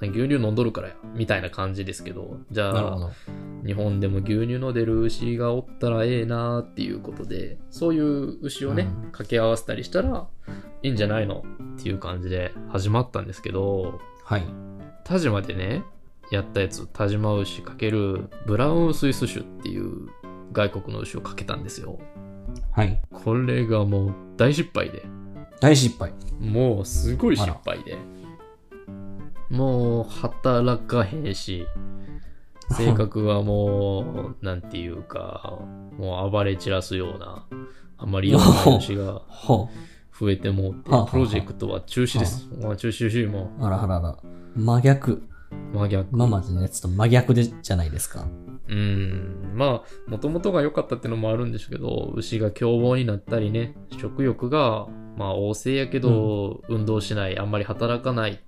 [0.01, 0.95] 牛乳飲んどるからや。
[1.15, 3.11] みたいな感じですけど、じゃあ。
[3.65, 10.27] 日本でも牛乳の出る牛がおったらええなーっていうことで、そういう牛をね、うん掛け合わせたりしたら
[10.83, 11.43] いいんじゃないの
[11.77, 14.43] っていう感じで始まったんですけど、はい。
[15.03, 15.83] 田島でね、
[16.31, 20.09] やったやつ、田島牛かけるブラウンスイス種っていう
[20.51, 21.99] 外国の牛をかけたんですよ。
[22.71, 23.01] はい。
[23.11, 25.03] これがもう大失敗で、
[25.59, 26.13] 大失敗。
[26.39, 27.97] もうすごい失敗で、
[29.49, 31.65] もう働かへんし、
[32.71, 35.59] 性格はもう、なんていうか、
[35.97, 37.45] もう暴れ散らすような、
[37.97, 39.69] あんまり良くない牛がほ
[40.19, 42.47] 増えてもうてプロジェクトは中止です。
[42.61, 43.65] まあ中止中止もう。
[43.65, 44.17] あらあらあら。
[44.55, 45.11] 真逆。
[45.11, 45.23] う
[45.73, 46.09] 真逆。
[46.11, 48.27] 今までのやつと真逆でじゃないですか。
[48.67, 49.53] うん。
[49.55, 54.87] まあ、もともとが良かったっていうのもあるんですけど、牛が凶暴になったりね、食欲が、
[55.17, 58.39] まあ、旺盛やけど、運動しない、あんまり働かない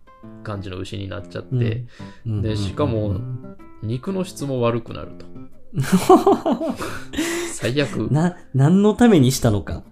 [0.44, 1.86] 感じの牛になっちゃって、
[2.26, 5.26] うんでしかもうん肉の質も悪くなると。
[7.54, 8.12] 最悪。
[8.12, 9.84] な、何のためにしたのか。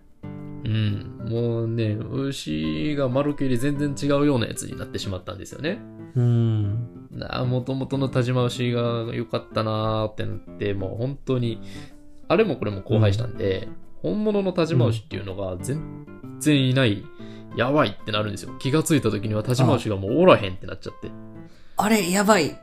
[0.66, 1.18] うん。
[1.30, 5.80] もうね、牛が丸けり全然違うようなやつになってしまったんですよね。
[6.16, 6.90] うん。
[7.48, 11.62] もともとの田島牛が良かったなーってなって、もう本当に、
[12.28, 13.70] あれもこれも荒廃したんで、
[14.02, 16.06] 本物の田島牛っていうのが全
[16.40, 17.04] 然いない、
[17.56, 18.54] やばいってなるんですよ。
[18.60, 21.12] 気がついた時には田島牛がもうおらへんってなっちゃって。
[21.78, 22.60] あれ、やばい。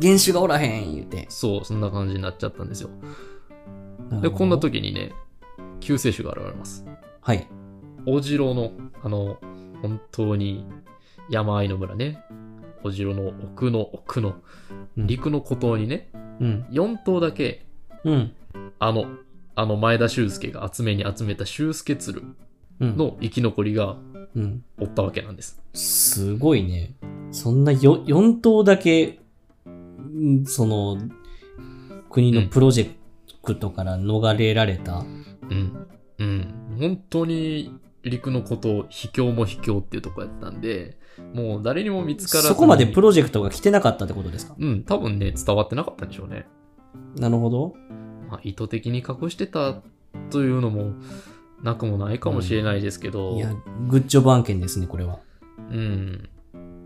[0.00, 1.26] 原種がおらへん、言うて。
[1.28, 2.90] そう、そんな感じになっちゃったんですよ。
[4.20, 5.12] で、こんな時にね、
[5.80, 6.84] 救世主が現れます。
[7.20, 7.46] はい。
[8.06, 9.38] お城の、あの、
[9.82, 10.66] 本当に
[11.28, 12.22] 山あいの村ね。
[12.82, 14.36] お城の奥の奥の
[14.96, 16.10] うん陸の孤島にね、
[16.40, 16.66] うん。
[16.70, 17.66] 4頭だけ、
[18.04, 18.32] うん。
[18.78, 19.06] あの、
[19.54, 22.36] あの前田修介が集めに集めた修介鶴うん。
[22.80, 23.96] の生き残りが
[24.34, 24.64] うん。
[24.80, 25.62] おったわけなんです。
[25.74, 26.94] すごいね。
[27.30, 29.20] そんなよ4頭だけ、
[29.68, 30.98] んその、
[32.10, 32.90] 国のプロジェ
[33.42, 34.98] クトから逃れられた？
[34.98, 35.86] うん。
[36.18, 36.76] うん。
[36.80, 40.98] 本当に陸の孤島、秘境も秘境っていうとこやったんで、
[41.32, 44.56] もう誰にも見つからずにそこまでプロジェクトが来てなかったってことですか？
[44.58, 46.46] うん、多分ね、伝わってなかったんでしょうね。
[47.16, 47.74] なるほど。
[48.28, 49.80] まあ、意図的に隠してた
[50.30, 50.94] というのも
[51.62, 53.54] なくもないかもしれないですけど、いや、
[53.88, 55.20] グッジョブ案件ですね、これは。
[55.70, 56.28] うん。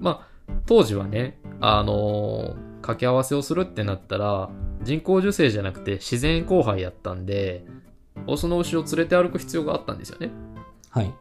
[0.00, 4.50] まあ、当時はね、あのー掛け合わせをするってなったら、
[4.82, 7.66] 人工授精じゃなくて自然交配やったんで、
[8.26, 10.30] オスの牛を連れて歩く必要があったんですよね。
[10.90, 11.12] はい。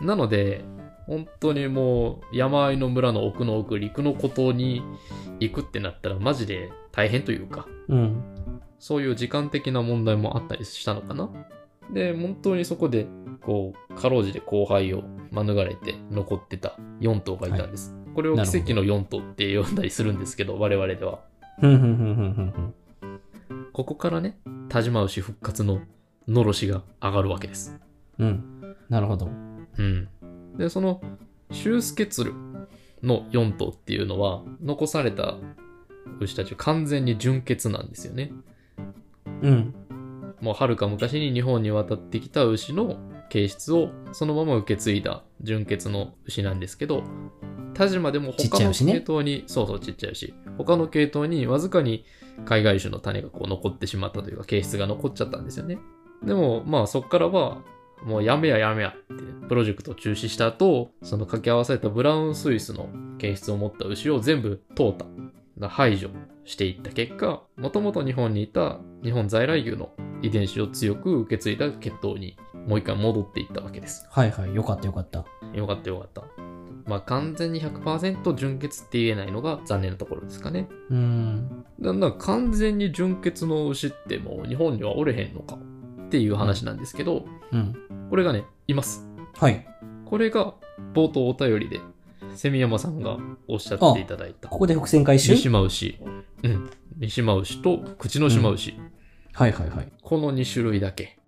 [0.00, 0.64] なので、
[1.06, 4.82] 本当にもう山あいの村の奥の奥、陸の孤島に
[5.40, 8.22] 行くってなったらマジで大変というか、うん。
[8.78, 11.30] そういう時間的な問題もあったりしたのかな。
[11.92, 13.06] で、本当にそこで、
[13.42, 17.94] こう、かろうじて後輩を免れて残ってた4頭がいたんです。
[18.14, 21.20] これを奇跡の4頭って呼んだりするんですけど、我々では。
[23.72, 25.80] ここからね、田島牛復活の
[26.26, 27.78] のろしが上がるわけです。
[28.18, 28.76] うん。
[28.88, 29.26] なるほど。
[29.78, 30.08] うん。
[30.56, 31.00] で、その、
[31.50, 32.34] 修介鶴
[33.02, 35.36] の4頭っていうのは、残された
[36.20, 38.32] 牛たちは完全に純血なんですよね。
[39.42, 39.74] うん。
[40.40, 42.96] もう遥か昔に日本に渡ってきた牛の
[43.28, 47.02] 形質をそのまま受け継いだ純血の牛なんですけど、
[47.74, 52.04] 田島でも他の系統に、そうそうちっちゃい牛、他の系統にわずかに
[52.44, 55.78] 海外種の種がこう残ってしまったというか、形質が残っちゃったんですよね。
[56.24, 57.62] でも、まあそっからは、
[58.04, 65.04] もうやめややめやって、プロジェクトを中止した後、その掛け合わされたブラウンスイスの形質を持った牛を全部淘汰、
[65.66, 66.10] 排除
[66.44, 69.90] していった結果、もともと日本にいた日本在来牛の
[70.22, 72.36] 遺伝子を強く受け継いだ血統に
[72.68, 74.06] もう一回戻っていったわけです。
[74.10, 74.54] はいはい。
[74.54, 75.24] よかったよかった。
[75.54, 76.22] よかったよかった。
[76.86, 80.68] まあ完全に100%純血って言えないのが残念なところですかね。
[80.90, 81.64] うーん。
[81.80, 87.74] だから完全に純血の牛ってもう日本にはおれへんのかっていう話なんですけど、うん。
[88.10, 89.08] これがね、います。
[89.34, 89.66] はい。
[90.04, 90.54] これが
[90.94, 91.80] 冒頭お便りで、
[92.38, 95.34] セミヤマさんがおっしゃっていただいたここで伏線回収？
[95.34, 95.98] 三島牛。
[96.44, 96.70] うん。
[96.96, 98.78] 三島牛と口の島牛。
[99.32, 99.92] はいはいはい。
[100.00, 101.18] この2種類だけ。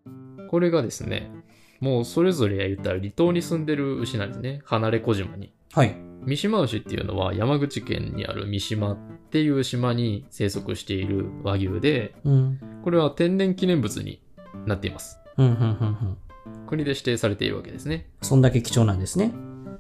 [0.48, 1.32] これがですね、
[1.80, 4.60] もうそれぞれ言ったら離島に住んでる牛なんですね。
[4.64, 5.52] 離れ小島に。
[5.72, 5.96] はい。
[6.26, 8.96] 三島牛っていうのは山口県にある三島っ
[9.30, 12.60] ていう島に生息している和牛で、うん。
[12.84, 14.22] これは天然記念物に
[14.64, 15.18] なっています。
[15.36, 16.66] うん、うん、うん、うん。
[16.68, 18.08] 国で指定されているわけですね。
[18.22, 19.32] そんだけ貴重なんですね。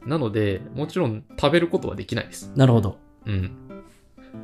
[0.06, 2.52] なので、もちろん食べることはできないです。
[2.56, 2.98] なるほど。
[3.26, 3.56] うん。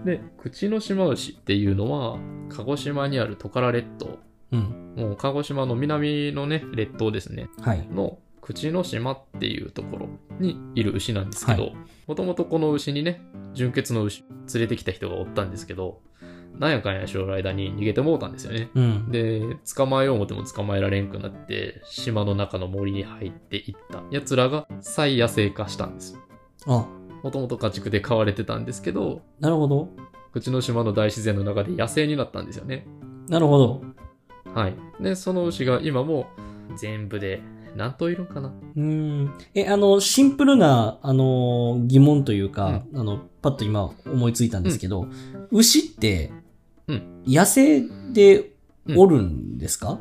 [0.04, 2.18] で、口の島牛っていうのは、
[2.50, 4.18] 鹿児島にあるトカラ列島。
[4.52, 4.94] うん。
[4.96, 7.48] もう鹿児島の南のね、列島ですね。
[7.60, 7.86] はい。
[7.88, 11.72] の口の島っていうところにいる牛なんですけど、
[12.06, 13.20] もともとこの牛にね、
[13.54, 14.22] 純血の牛
[14.54, 16.00] 連れてきた人がおったんですけど、
[16.58, 18.70] なんやかんやしよる間に逃げてもうたんですよね。
[18.74, 19.10] うん。
[19.10, 19.42] で、
[19.74, 26.18] 捕まえよう思っても捕まえられんくなって、島の中の森に入っていった奴らが再野生化したんです。
[26.66, 26.86] あ、
[27.22, 29.88] もともと家畜で飼われてたんですけど、なるほど。
[30.32, 32.86] 口の島の大自然の中で野生になったんですよね。
[33.28, 33.82] なるほど。
[34.54, 34.74] はい。
[35.00, 36.26] で、その牛が今も
[36.76, 37.42] 全部で
[37.76, 39.34] 何頭いるんかなうーん。
[39.54, 45.06] え、あの、シンプルな、あの、疑問というか、あの、パッと今思いついたんですけど、
[45.50, 46.32] 牛って、
[46.88, 48.52] うん野生で
[48.96, 49.98] おるんですか、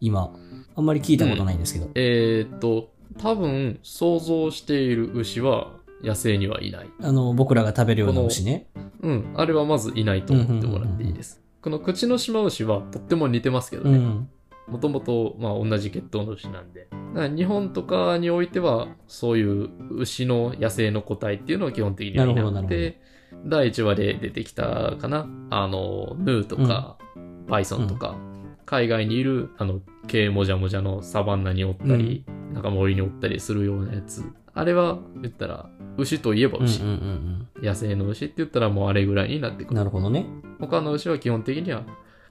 [0.00, 0.34] 今。
[0.76, 1.90] あんまり聞いたことないんですけど。
[1.94, 6.90] えーっと、多分想像している牛は野生にはいない。
[7.00, 8.68] あの、僕らが食べるような牛ね。
[9.00, 9.34] うん。
[9.34, 11.40] あれはまずいないと思ってもらっていいです。
[11.62, 13.96] この口の島牛はとっても似てますけどね。
[13.98, 14.28] うん。
[14.68, 16.88] もともと、まあ、同じ血統の牛なんで。
[17.34, 23.00] 日本とかにおいては、そういう牛の野生の個体っていうのは基本的にはいなるほどななくて、
[23.44, 25.26] 第1話で出てきたかな。
[25.50, 26.96] あの、ヌーとか、
[27.46, 28.16] バイソンとか、
[28.66, 34.22] 海外にいる、あの、毛もじゃもじゃのサバンナにおったり、なんか森におったりするようなやつ。
[34.54, 36.82] あれは、言ったら、牛といえば牛。
[36.82, 39.74] うんうんうん野生の牛って言ったらもうあれぐらいになってくうん。
[39.74, 39.78] る。
[39.78, 40.26] なるほどね。
[40.60, 41.82] 他の牛は基本的には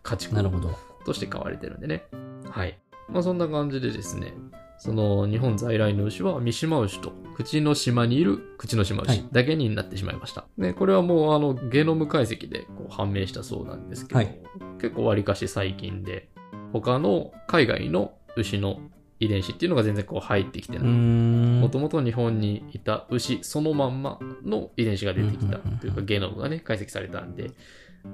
[0.03, 0.73] 家畜なるほど。
[1.05, 2.05] として飼われてるんでね。
[2.49, 2.77] はい。
[3.09, 4.33] まあそんな感じでですね、
[4.79, 10.45] その日本在来の牛は三島牛と口の島にいる口の島牛はいだけになってしまいました。
[10.57, 14.39] で、これはもうあのゲノム解析でこう判明したそうなんですけど、はい
[14.79, 16.29] 結構わりかし最近で、
[16.71, 18.79] 他の海外の牛の
[19.19, 20.87] 遺伝子っていうのが全然こう入ってきてない。
[20.87, 21.59] ん。
[21.59, 27.49] もともと日本にいた牛そのまんまの遺伝子が出てきたというかゲノムがね解析されたんで、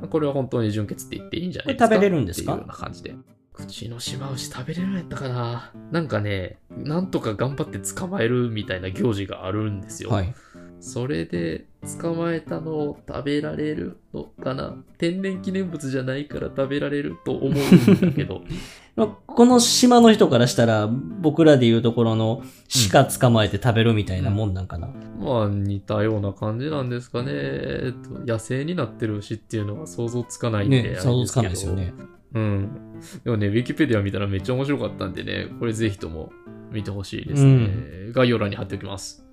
[0.10, 2.54] これは本当に純血って言っていいんじゃないですかこれ食べれるんですか？
[2.54, 3.16] っていうような感じで。
[3.54, 10.10] 口の島牛食べれるんやったかななんかね、なんとか頑張って捕まえるみたいな行事があるんですよ。
[10.10, 10.34] はい。
[10.80, 11.66] それで
[12.02, 18.42] 捕まえたのを食べられるのかな天然記念物じゃないから食べられると思うんだけど。
[18.98, 22.44] まあこの島の人からしたら、僕らで言うところの
[22.92, 24.90] 鹿捕まえて食べるみたいなもんなんかな。
[25.20, 27.32] まあ似たような感じなんですかね。
[27.32, 31.94] えっと、野生になってる牛っていうのは想像つかないんで、ね、想像つかないですよね。
[32.34, 33.00] うん。
[33.24, 36.32] でもね、ウィキペディア見たらめっちゃ面白かったんでね、これぜひとも
[36.72, 38.12] 見てほしいですね。
[38.12, 39.26] 概要欄に貼っておきます。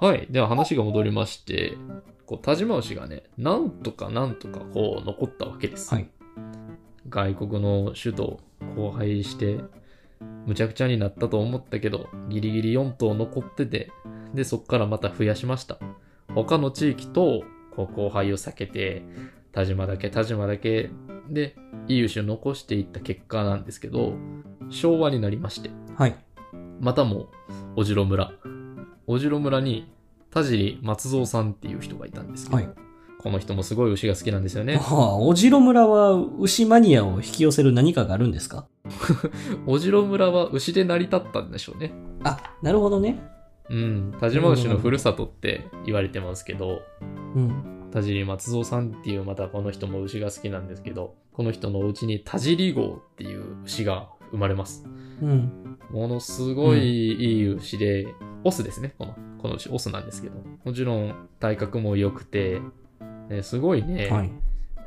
[0.00, 0.26] はい。
[0.30, 1.76] では話が戻りまして、
[2.26, 5.94] こう、田島牛がね、なんとかなんとかこう残ったわけです。
[5.94, 6.08] はい。
[7.08, 8.40] 外国の首都
[8.76, 9.60] 荒廃して、
[10.46, 13.90] むちゃくちゃになったと思ったけど、ギリギリ4頭残ってて、
[14.34, 15.78] で、そっからまた増やしました。
[16.34, 17.44] 他の地域と、
[17.76, 19.04] こう、荒廃を避けて、
[19.54, 20.90] 田島だけ、田島だけ、
[21.30, 24.14] で、いい牛を残していった結果なんですけど、
[24.68, 26.16] 昭和になりまして、はい。
[26.80, 27.28] またも、
[27.76, 28.32] おじろ村。
[29.06, 29.90] おじろ村に、
[30.30, 32.68] 田尻松蔵さんっていう人がいたんですけど、はい。
[33.20, 34.78] この人もすごい牛が好きなんですよね。
[34.82, 38.66] ああ、おじろ村は牛マニアを引き寄せる何かがあるんですか？
[39.66, 41.94] おじろ村は牛で成り立ったんでしょうね。
[42.22, 43.22] あ、なるほどね。
[43.70, 46.82] うん、田島牛のふるさとって言われてますけど、
[47.34, 47.73] うん。
[47.94, 54.84] 田尻松蔵さんっていうまたこの人も牛が好きなんですけど、この人のお家に田尻号っていう牛が生まれます。
[55.22, 55.78] うん。
[55.90, 58.08] ものすごいいい牛で、
[58.42, 60.34] オスですね、この、この牛、オスなんですけど。
[60.64, 62.60] もちろん体格も良くて、
[63.30, 64.32] ねすごいね、はい。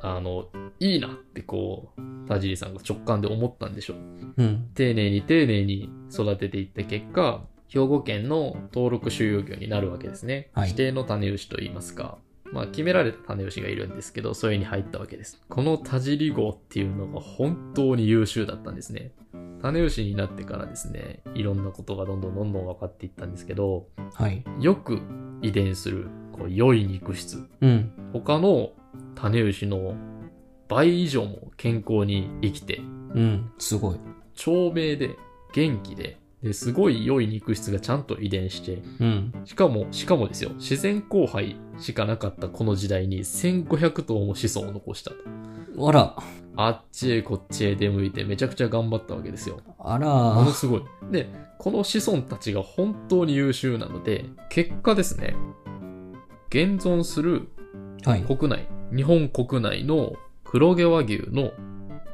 [0.01, 0.49] あの、
[0.81, 3.97] いいなってこう、田尻さんが直感で思ったんでしょう。
[4.35, 4.69] うん。
[4.75, 10.49] 丁寧に丁寧に育てていった結果、兵庫県の登録収容魚になるわけですね。
[10.51, 12.17] はい指定の種牛といいますか。
[12.51, 15.41] まあ決められた種牛がいるんですけど、それに入ったわけです。
[15.49, 19.11] この田尻号っていうのが本当に優秀だったんですね。
[19.61, 24.43] 種牛になってからですね、いろんなことがどんどんどんどん分かっていったんですけど、はい。
[24.59, 25.01] よく
[25.41, 27.47] 遺伝するこう良い肉質。
[27.61, 27.91] うん。
[28.13, 28.71] 他の
[29.15, 29.95] 種牛の
[30.67, 32.81] 倍以上も健康に生きて、う
[33.21, 33.51] ん。
[33.57, 33.99] すごい。
[34.35, 35.15] 長命で
[35.53, 39.33] 元気でですごい良い肉質がちゃんと遺伝してうん。
[39.45, 45.17] しかもしかもですよ自然交配しかなかったこの時代に1500頭も子孫を残したと
[45.87, 46.15] あら。
[46.59, 50.51] あっちへこっちへ出向いてめちゃくちゃ頑張ったわけですよあものら。
[50.51, 51.29] すごいで
[51.59, 55.35] この子孫たちが本当に優秀なので結果ですね
[56.49, 57.49] 現存する
[58.03, 58.21] はい。
[58.21, 60.13] 国内日本国内の
[60.43, 61.51] 黒毛和牛の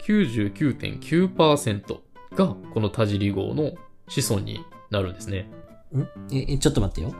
[0.05, 1.97] 99.9%
[2.35, 3.73] がこの田尻号の
[4.07, 4.59] 子孫に
[4.91, 5.49] なるんですね。
[5.95, 6.01] ん？
[6.35, 7.15] え、えちょっと待ってよ。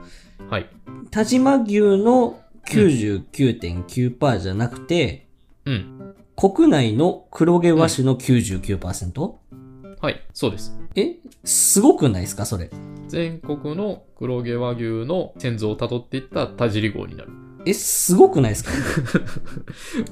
[0.50, 0.70] はい。
[1.12, 5.28] 田島牛の99.9%じゃなくて、
[5.66, 6.16] うん。
[6.36, 9.34] 国内の黒毛和種の 99%?
[10.02, 10.22] はい。
[10.34, 10.78] そうです。
[10.96, 12.70] えすごくないですかそれ？
[13.08, 17.30] 全国の黒毛和牛の先祖をたどっていった田尻号になる。
[17.66, 18.72] え、すごくないですか？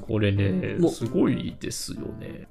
[0.06, 2.46] これねも、うすごいですよね。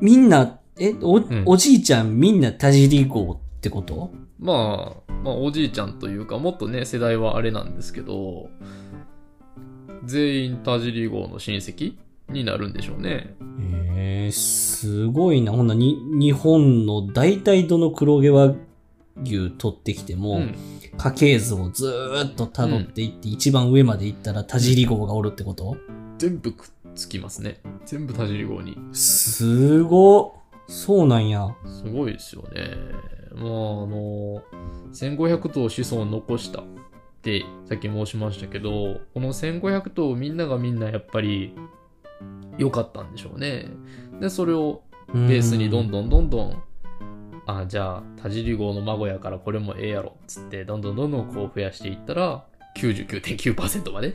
[0.00, 4.10] みんな、え、お、んおじいちゃんみんな田尻号ってこと？
[4.38, 8.48] まあ、まあ、おじいちゃんというか、もっとね、世代はあれなんですけど、
[10.04, 11.96] 全員田尻号の親戚
[12.28, 13.34] になるんでしょうね。
[13.96, 15.52] えー、すごいな。
[15.52, 18.54] ほんなに、日本の大体どの黒毛和
[19.22, 20.54] 牛取ってきても、うん。
[20.96, 25.76] 家系図をずーっと辿っていって、一番上まで行ったら田尻号がおるってこと？
[26.18, 27.60] 全部くっつきますね。
[27.84, 28.78] 全部田尻号に。
[28.92, 30.32] すごっ
[30.68, 31.54] そうなんや。
[31.66, 32.76] すごいですよね。
[33.36, 33.50] まあ、あ
[33.86, 34.42] の、
[34.92, 36.64] 1500頭子孫を残したっ
[37.22, 41.54] て、さっき申しましたけど、この1500頭みんながみんなやっぱり
[42.56, 43.68] 良かったんでしょうね。
[44.20, 44.82] で、それを
[45.12, 46.62] ベースにどんどどんどんどん、
[47.46, 54.14] あ、じゃあ、田尻号の孫やからこれもええやろ、つって、どんどんどんどんこう増やしていったら、99.9%まで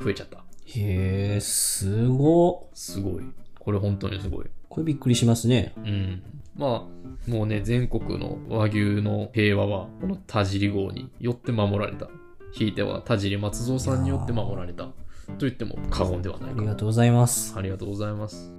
[0.00, 0.38] 増えちゃった。
[0.66, 3.24] へえ、すごっすごい。
[3.58, 4.46] これ本当にすごい。
[4.68, 5.72] これびっくりしますね。
[5.76, 6.22] うん。
[6.56, 6.88] ま
[7.26, 12.08] あ、もうね、全国の和牛の平和は、この田尻号によって守られた。
[12.52, 14.84] ひいては田尻松蔵さんによって守られた。
[14.84, 14.92] と
[15.40, 17.54] 言っても過言ではないかありがとうございます。
[17.56, 18.52] ありがとうございます。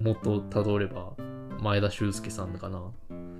[0.00, 1.12] もっと辿れば、
[1.60, 2.82] 前田修介さんかな。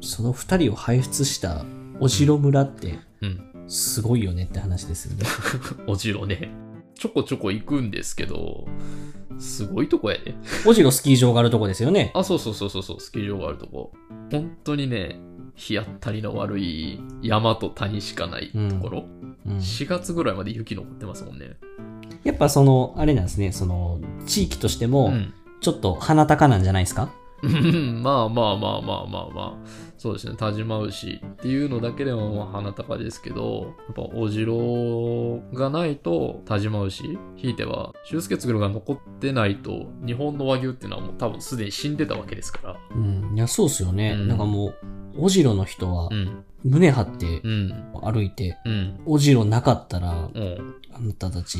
[0.00, 1.64] その二人を輩出した
[2.00, 3.52] お城村って、うん。
[3.68, 5.24] すごいよねって話ですよね。
[5.86, 6.50] おじろね。
[6.94, 8.66] ちょこちょこ行くんですけど、
[9.38, 10.34] すごいとこやで。
[10.66, 12.10] お城スキー場があるとこですよね。
[12.14, 13.92] あ、そうそうそうそうそう、スキー場があるとこ。
[14.30, 15.20] 本当にね、
[15.54, 19.04] 日当たりの悪い山と谷しかないところ。
[19.46, 21.56] うん、4月ぐらいまで雪残ってますもんね。
[22.24, 25.34] やっぱその、あれなんですね、その、地域としても、うん。
[25.60, 27.04] ちょっと鼻高なんじゃないですか？
[27.04, 27.10] うん
[28.02, 29.92] まあまあまあまあまあまあ。
[29.98, 30.34] そうですね。
[30.36, 37.02] 田島牛っていうのだけでもまあ鼻高ですけど、やっぱおじろがないと田島牛、
[37.36, 42.76] ひいては修介つぐるが残ってないと、日本の和牛っていうのはもう多分すでに死んでたわけですから。
[42.96, 43.32] うん。
[43.36, 44.16] いや、そうっすよね。
[44.18, 44.74] うんなんかもう、
[45.18, 46.44] おじろの人はう、ん。
[46.64, 47.72] 胸張ってうん。
[48.02, 49.00] 歩いて、うん。
[49.06, 50.30] おじろなかったら、
[50.98, 51.04] うん。
[51.04, 51.58] あなたたち、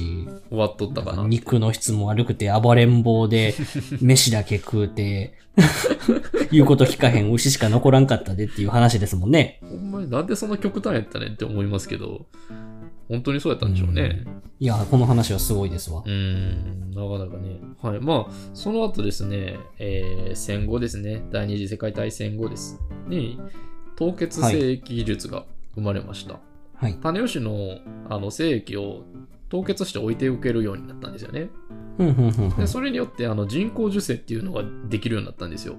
[0.48, 1.26] 終わっとったかな。
[1.26, 3.54] 肉の質も悪くて暴れん坊で、
[4.00, 5.34] 飯だけ食うて、
[6.50, 9.60] 言うこと聞かへん牛しか残らんかったでっていう話ですもんね。
[9.62, 12.26] ほんまになんでそんな極端やったねって思いますけど、
[13.08, 14.24] 本当にそうやったんでしょうね。
[14.58, 16.08] いや、この話はすごいですわう。
[16.08, 17.58] ーん、なかなかね。
[17.82, 18.00] はい。
[18.00, 22.78] まあ、その後ですね、えー戦後ですね、第二次世界大戦後です。
[23.08, 23.38] に、
[23.96, 26.34] 凍結精液技術が生まれました。
[26.34, 26.42] はい。
[27.00, 27.78] 種吉の
[28.08, 29.04] あの精液を
[29.48, 31.50] 凍結して置いておけるようになったんですよね。
[32.58, 35.76] でそれによってあの人工授精っていうのができるようになったんですよ。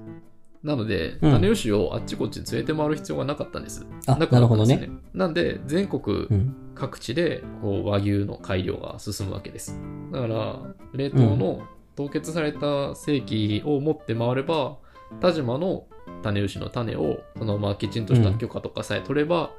[0.63, 3.85] なので、うん種吉をあっちこっちに連れて回る必要がなかったんです。
[4.07, 4.89] あ、なくなるほどね。
[5.13, 6.55] なんで、全国うん。
[6.73, 9.79] 各地でこう和牛の改良が進むわけです。
[10.11, 10.59] だから、
[10.93, 14.77] 冷凍の凍結された精液を持って回れば、
[15.19, 15.85] 田島の
[16.23, 19.51] 種牛の種をそのままきちんとした許可とかさえ取れば、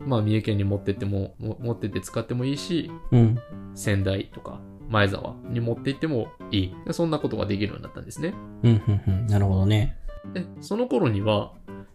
[0.00, 3.38] まあ三重県に持ってってもも持ってって使ってもいいしうん。
[3.74, 9.26] 仙台とか前沢に持って行ってもいいでそんなことができるようになったんですねうん、ふんふん。
[9.26, 9.96] なるほどね。
[10.34, 11.52] でその頃には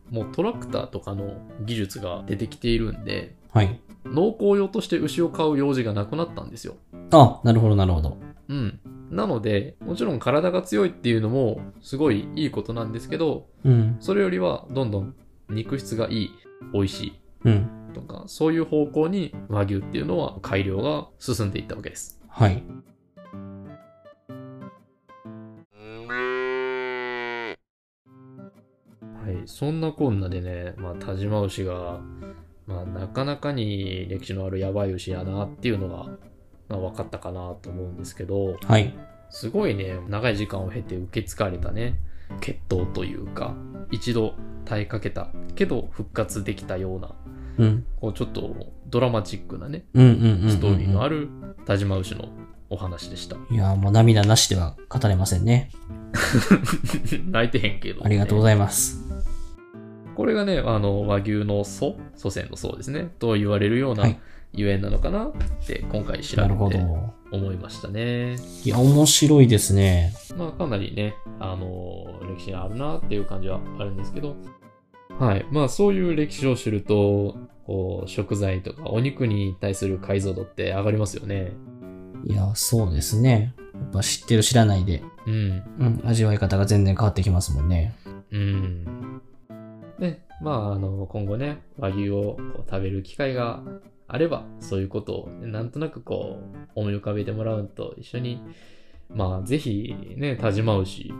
[0.09, 3.79] もうトラクターとかの技術が出てきているんではい。
[4.05, 6.75] 農耕用として牛を飼う用事がなくなったんですよ
[7.11, 8.17] あ、なるほど、なるほど。
[8.49, 13.97] うんなのでもちろん体が強いっていうのもすごいいいことなんですけどうん。
[13.99, 15.15] それよりはどんどん
[15.49, 16.31] 肉質がいい
[16.73, 17.69] 美味しいうん。
[17.93, 22.61] とかそういう方向に和牛っていうのは改良が進んでいったわけですはい。
[29.23, 32.01] はいそんなこんなでね、まあ、田島牛が、
[32.67, 36.05] まあ、なかなかに歴史のあるやばい牛やなっていうのが、
[36.67, 38.93] まあ、分かったかなと思うんですけどはい。
[39.29, 41.95] すごいね長い時間を経て受け継がれたね
[42.41, 43.55] 血統というか
[43.91, 44.35] 一度
[44.65, 47.15] 耐えかけたけど復活できたような
[47.57, 47.85] うん。
[47.99, 48.55] こうちょっと
[48.87, 49.85] ドラマチックなね。
[49.93, 51.29] ストーリーのある
[51.65, 52.29] 田島牛の
[52.69, 53.37] お話でした。
[53.51, 55.71] いや、もう涙なしでは語れませんね。
[57.29, 59.03] 泣いてへんけど、ありがとうごいざいます。
[60.15, 64.19] これがね、あの、和牛の祖、祖先の祖ですね、と言われるようなはい
[64.57, 65.31] ゆえんなのかなっ
[65.65, 66.85] て今回調べて。
[67.31, 68.37] 思いましたね。
[68.63, 70.13] いや、面白いですね。
[70.37, 74.35] まあかなりね、あの、歴史があるなっていう感じはあるんですけど、
[75.19, 75.45] はい。
[75.51, 81.53] まあそういう歴史を知ると、こう、食材とかお肉に対する解像度って上がりますよね。
[82.25, 83.53] いや、そうですね。
[83.73, 85.63] やっぱ知ってる知らないで、うん。
[85.79, 87.95] うん、味わい方が全然変わってきますもんね。
[88.31, 89.21] うん。
[89.99, 93.63] で、まあ、あの、今後ね、和牛をこう食べる機会が
[94.07, 98.41] あれば、そういうことを、なんとなくこう、思い浮かべてもらうのと一緒に、
[99.09, 101.13] まあ、ぜひね、田島牛、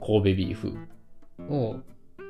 [0.00, 0.74] 神戸ビーフ
[1.48, 1.76] を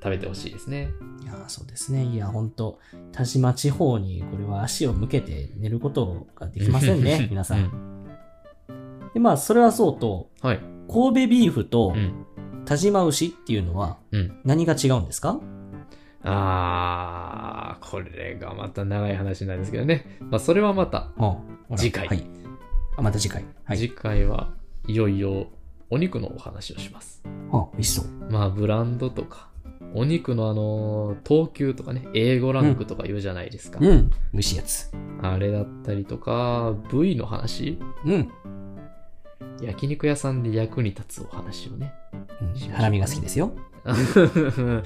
[0.03, 0.91] 食べてほしいですね。
[1.23, 2.05] いや、そうですね。
[2.05, 2.79] いや、ほんと、
[3.13, 7.55] 田島地方にこれは足を向けて寝ることができませんね、皆さ。
[7.55, 7.89] うん
[9.15, 10.61] で、まあ、それはそうと、はい。
[10.89, 12.27] 神戸ビーフとうん。
[12.65, 14.41] 田島牛っていうのはうん。
[14.45, 15.39] 何が違うんですか？
[16.25, 20.19] あー、これがまた長い話なんですけどね。
[20.21, 21.11] まあ、それはまた、
[21.77, 22.25] 次回はい。
[22.97, 23.45] あ、また次回。
[23.65, 23.77] はい。
[23.79, 24.49] 次回は
[24.87, 25.49] いよいよ
[25.91, 27.23] お肉のお話をします。
[27.53, 28.07] あ、美味しそう。
[28.31, 29.51] まあ、ブランドとか、
[29.95, 33.79] お肉のあの、等級とかね、A5 ランクとか言うじゃないですか。
[33.81, 34.11] うん。
[34.33, 34.91] 美味しいやつ。
[35.21, 38.31] あれだったりとか、部位の話うん。
[39.61, 41.93] 焼肉屋さんで役に立つお話をね。
[42.41, 43.53] うん、ハラミが好きですよ。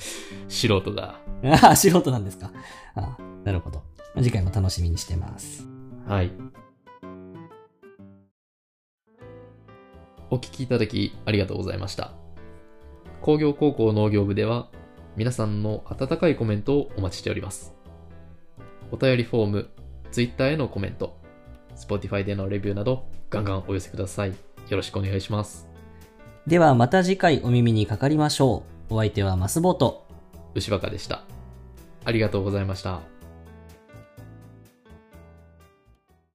[0.48, 1.20] 素人だ。
[1.44, 2.50] ああ、素人なんですか。
[2.94, 3.82] あなるほど。
[4.16, 5.66] 次回も楽しみにしてます。
[6.06, 6.32] はい。
[10.30, 12.12] お聞きいただきありがとうございました。
[13.22, 14.68] 工業高校農業部では
[15.16, 17.74] 皆さんの温かいコメントをお待ちしております。
[18.90, 19.70] お便りフォーム、
[20.12, 21.16] Twitter へのコメント、
[21.74, 24.30] Spotify でのレビューなどガンガンお寄せください。
[24.30, 24.36] よ
[24.76, 25.68] ろしくお願いします。
[26.46, 28.94] ではまた次回お耳にかかりましょう。
[28.94, 30.06] お相手はマスボート。
[30.54, 31.22] 牛若でした。
[32.04, 33.15] ありがとうございました。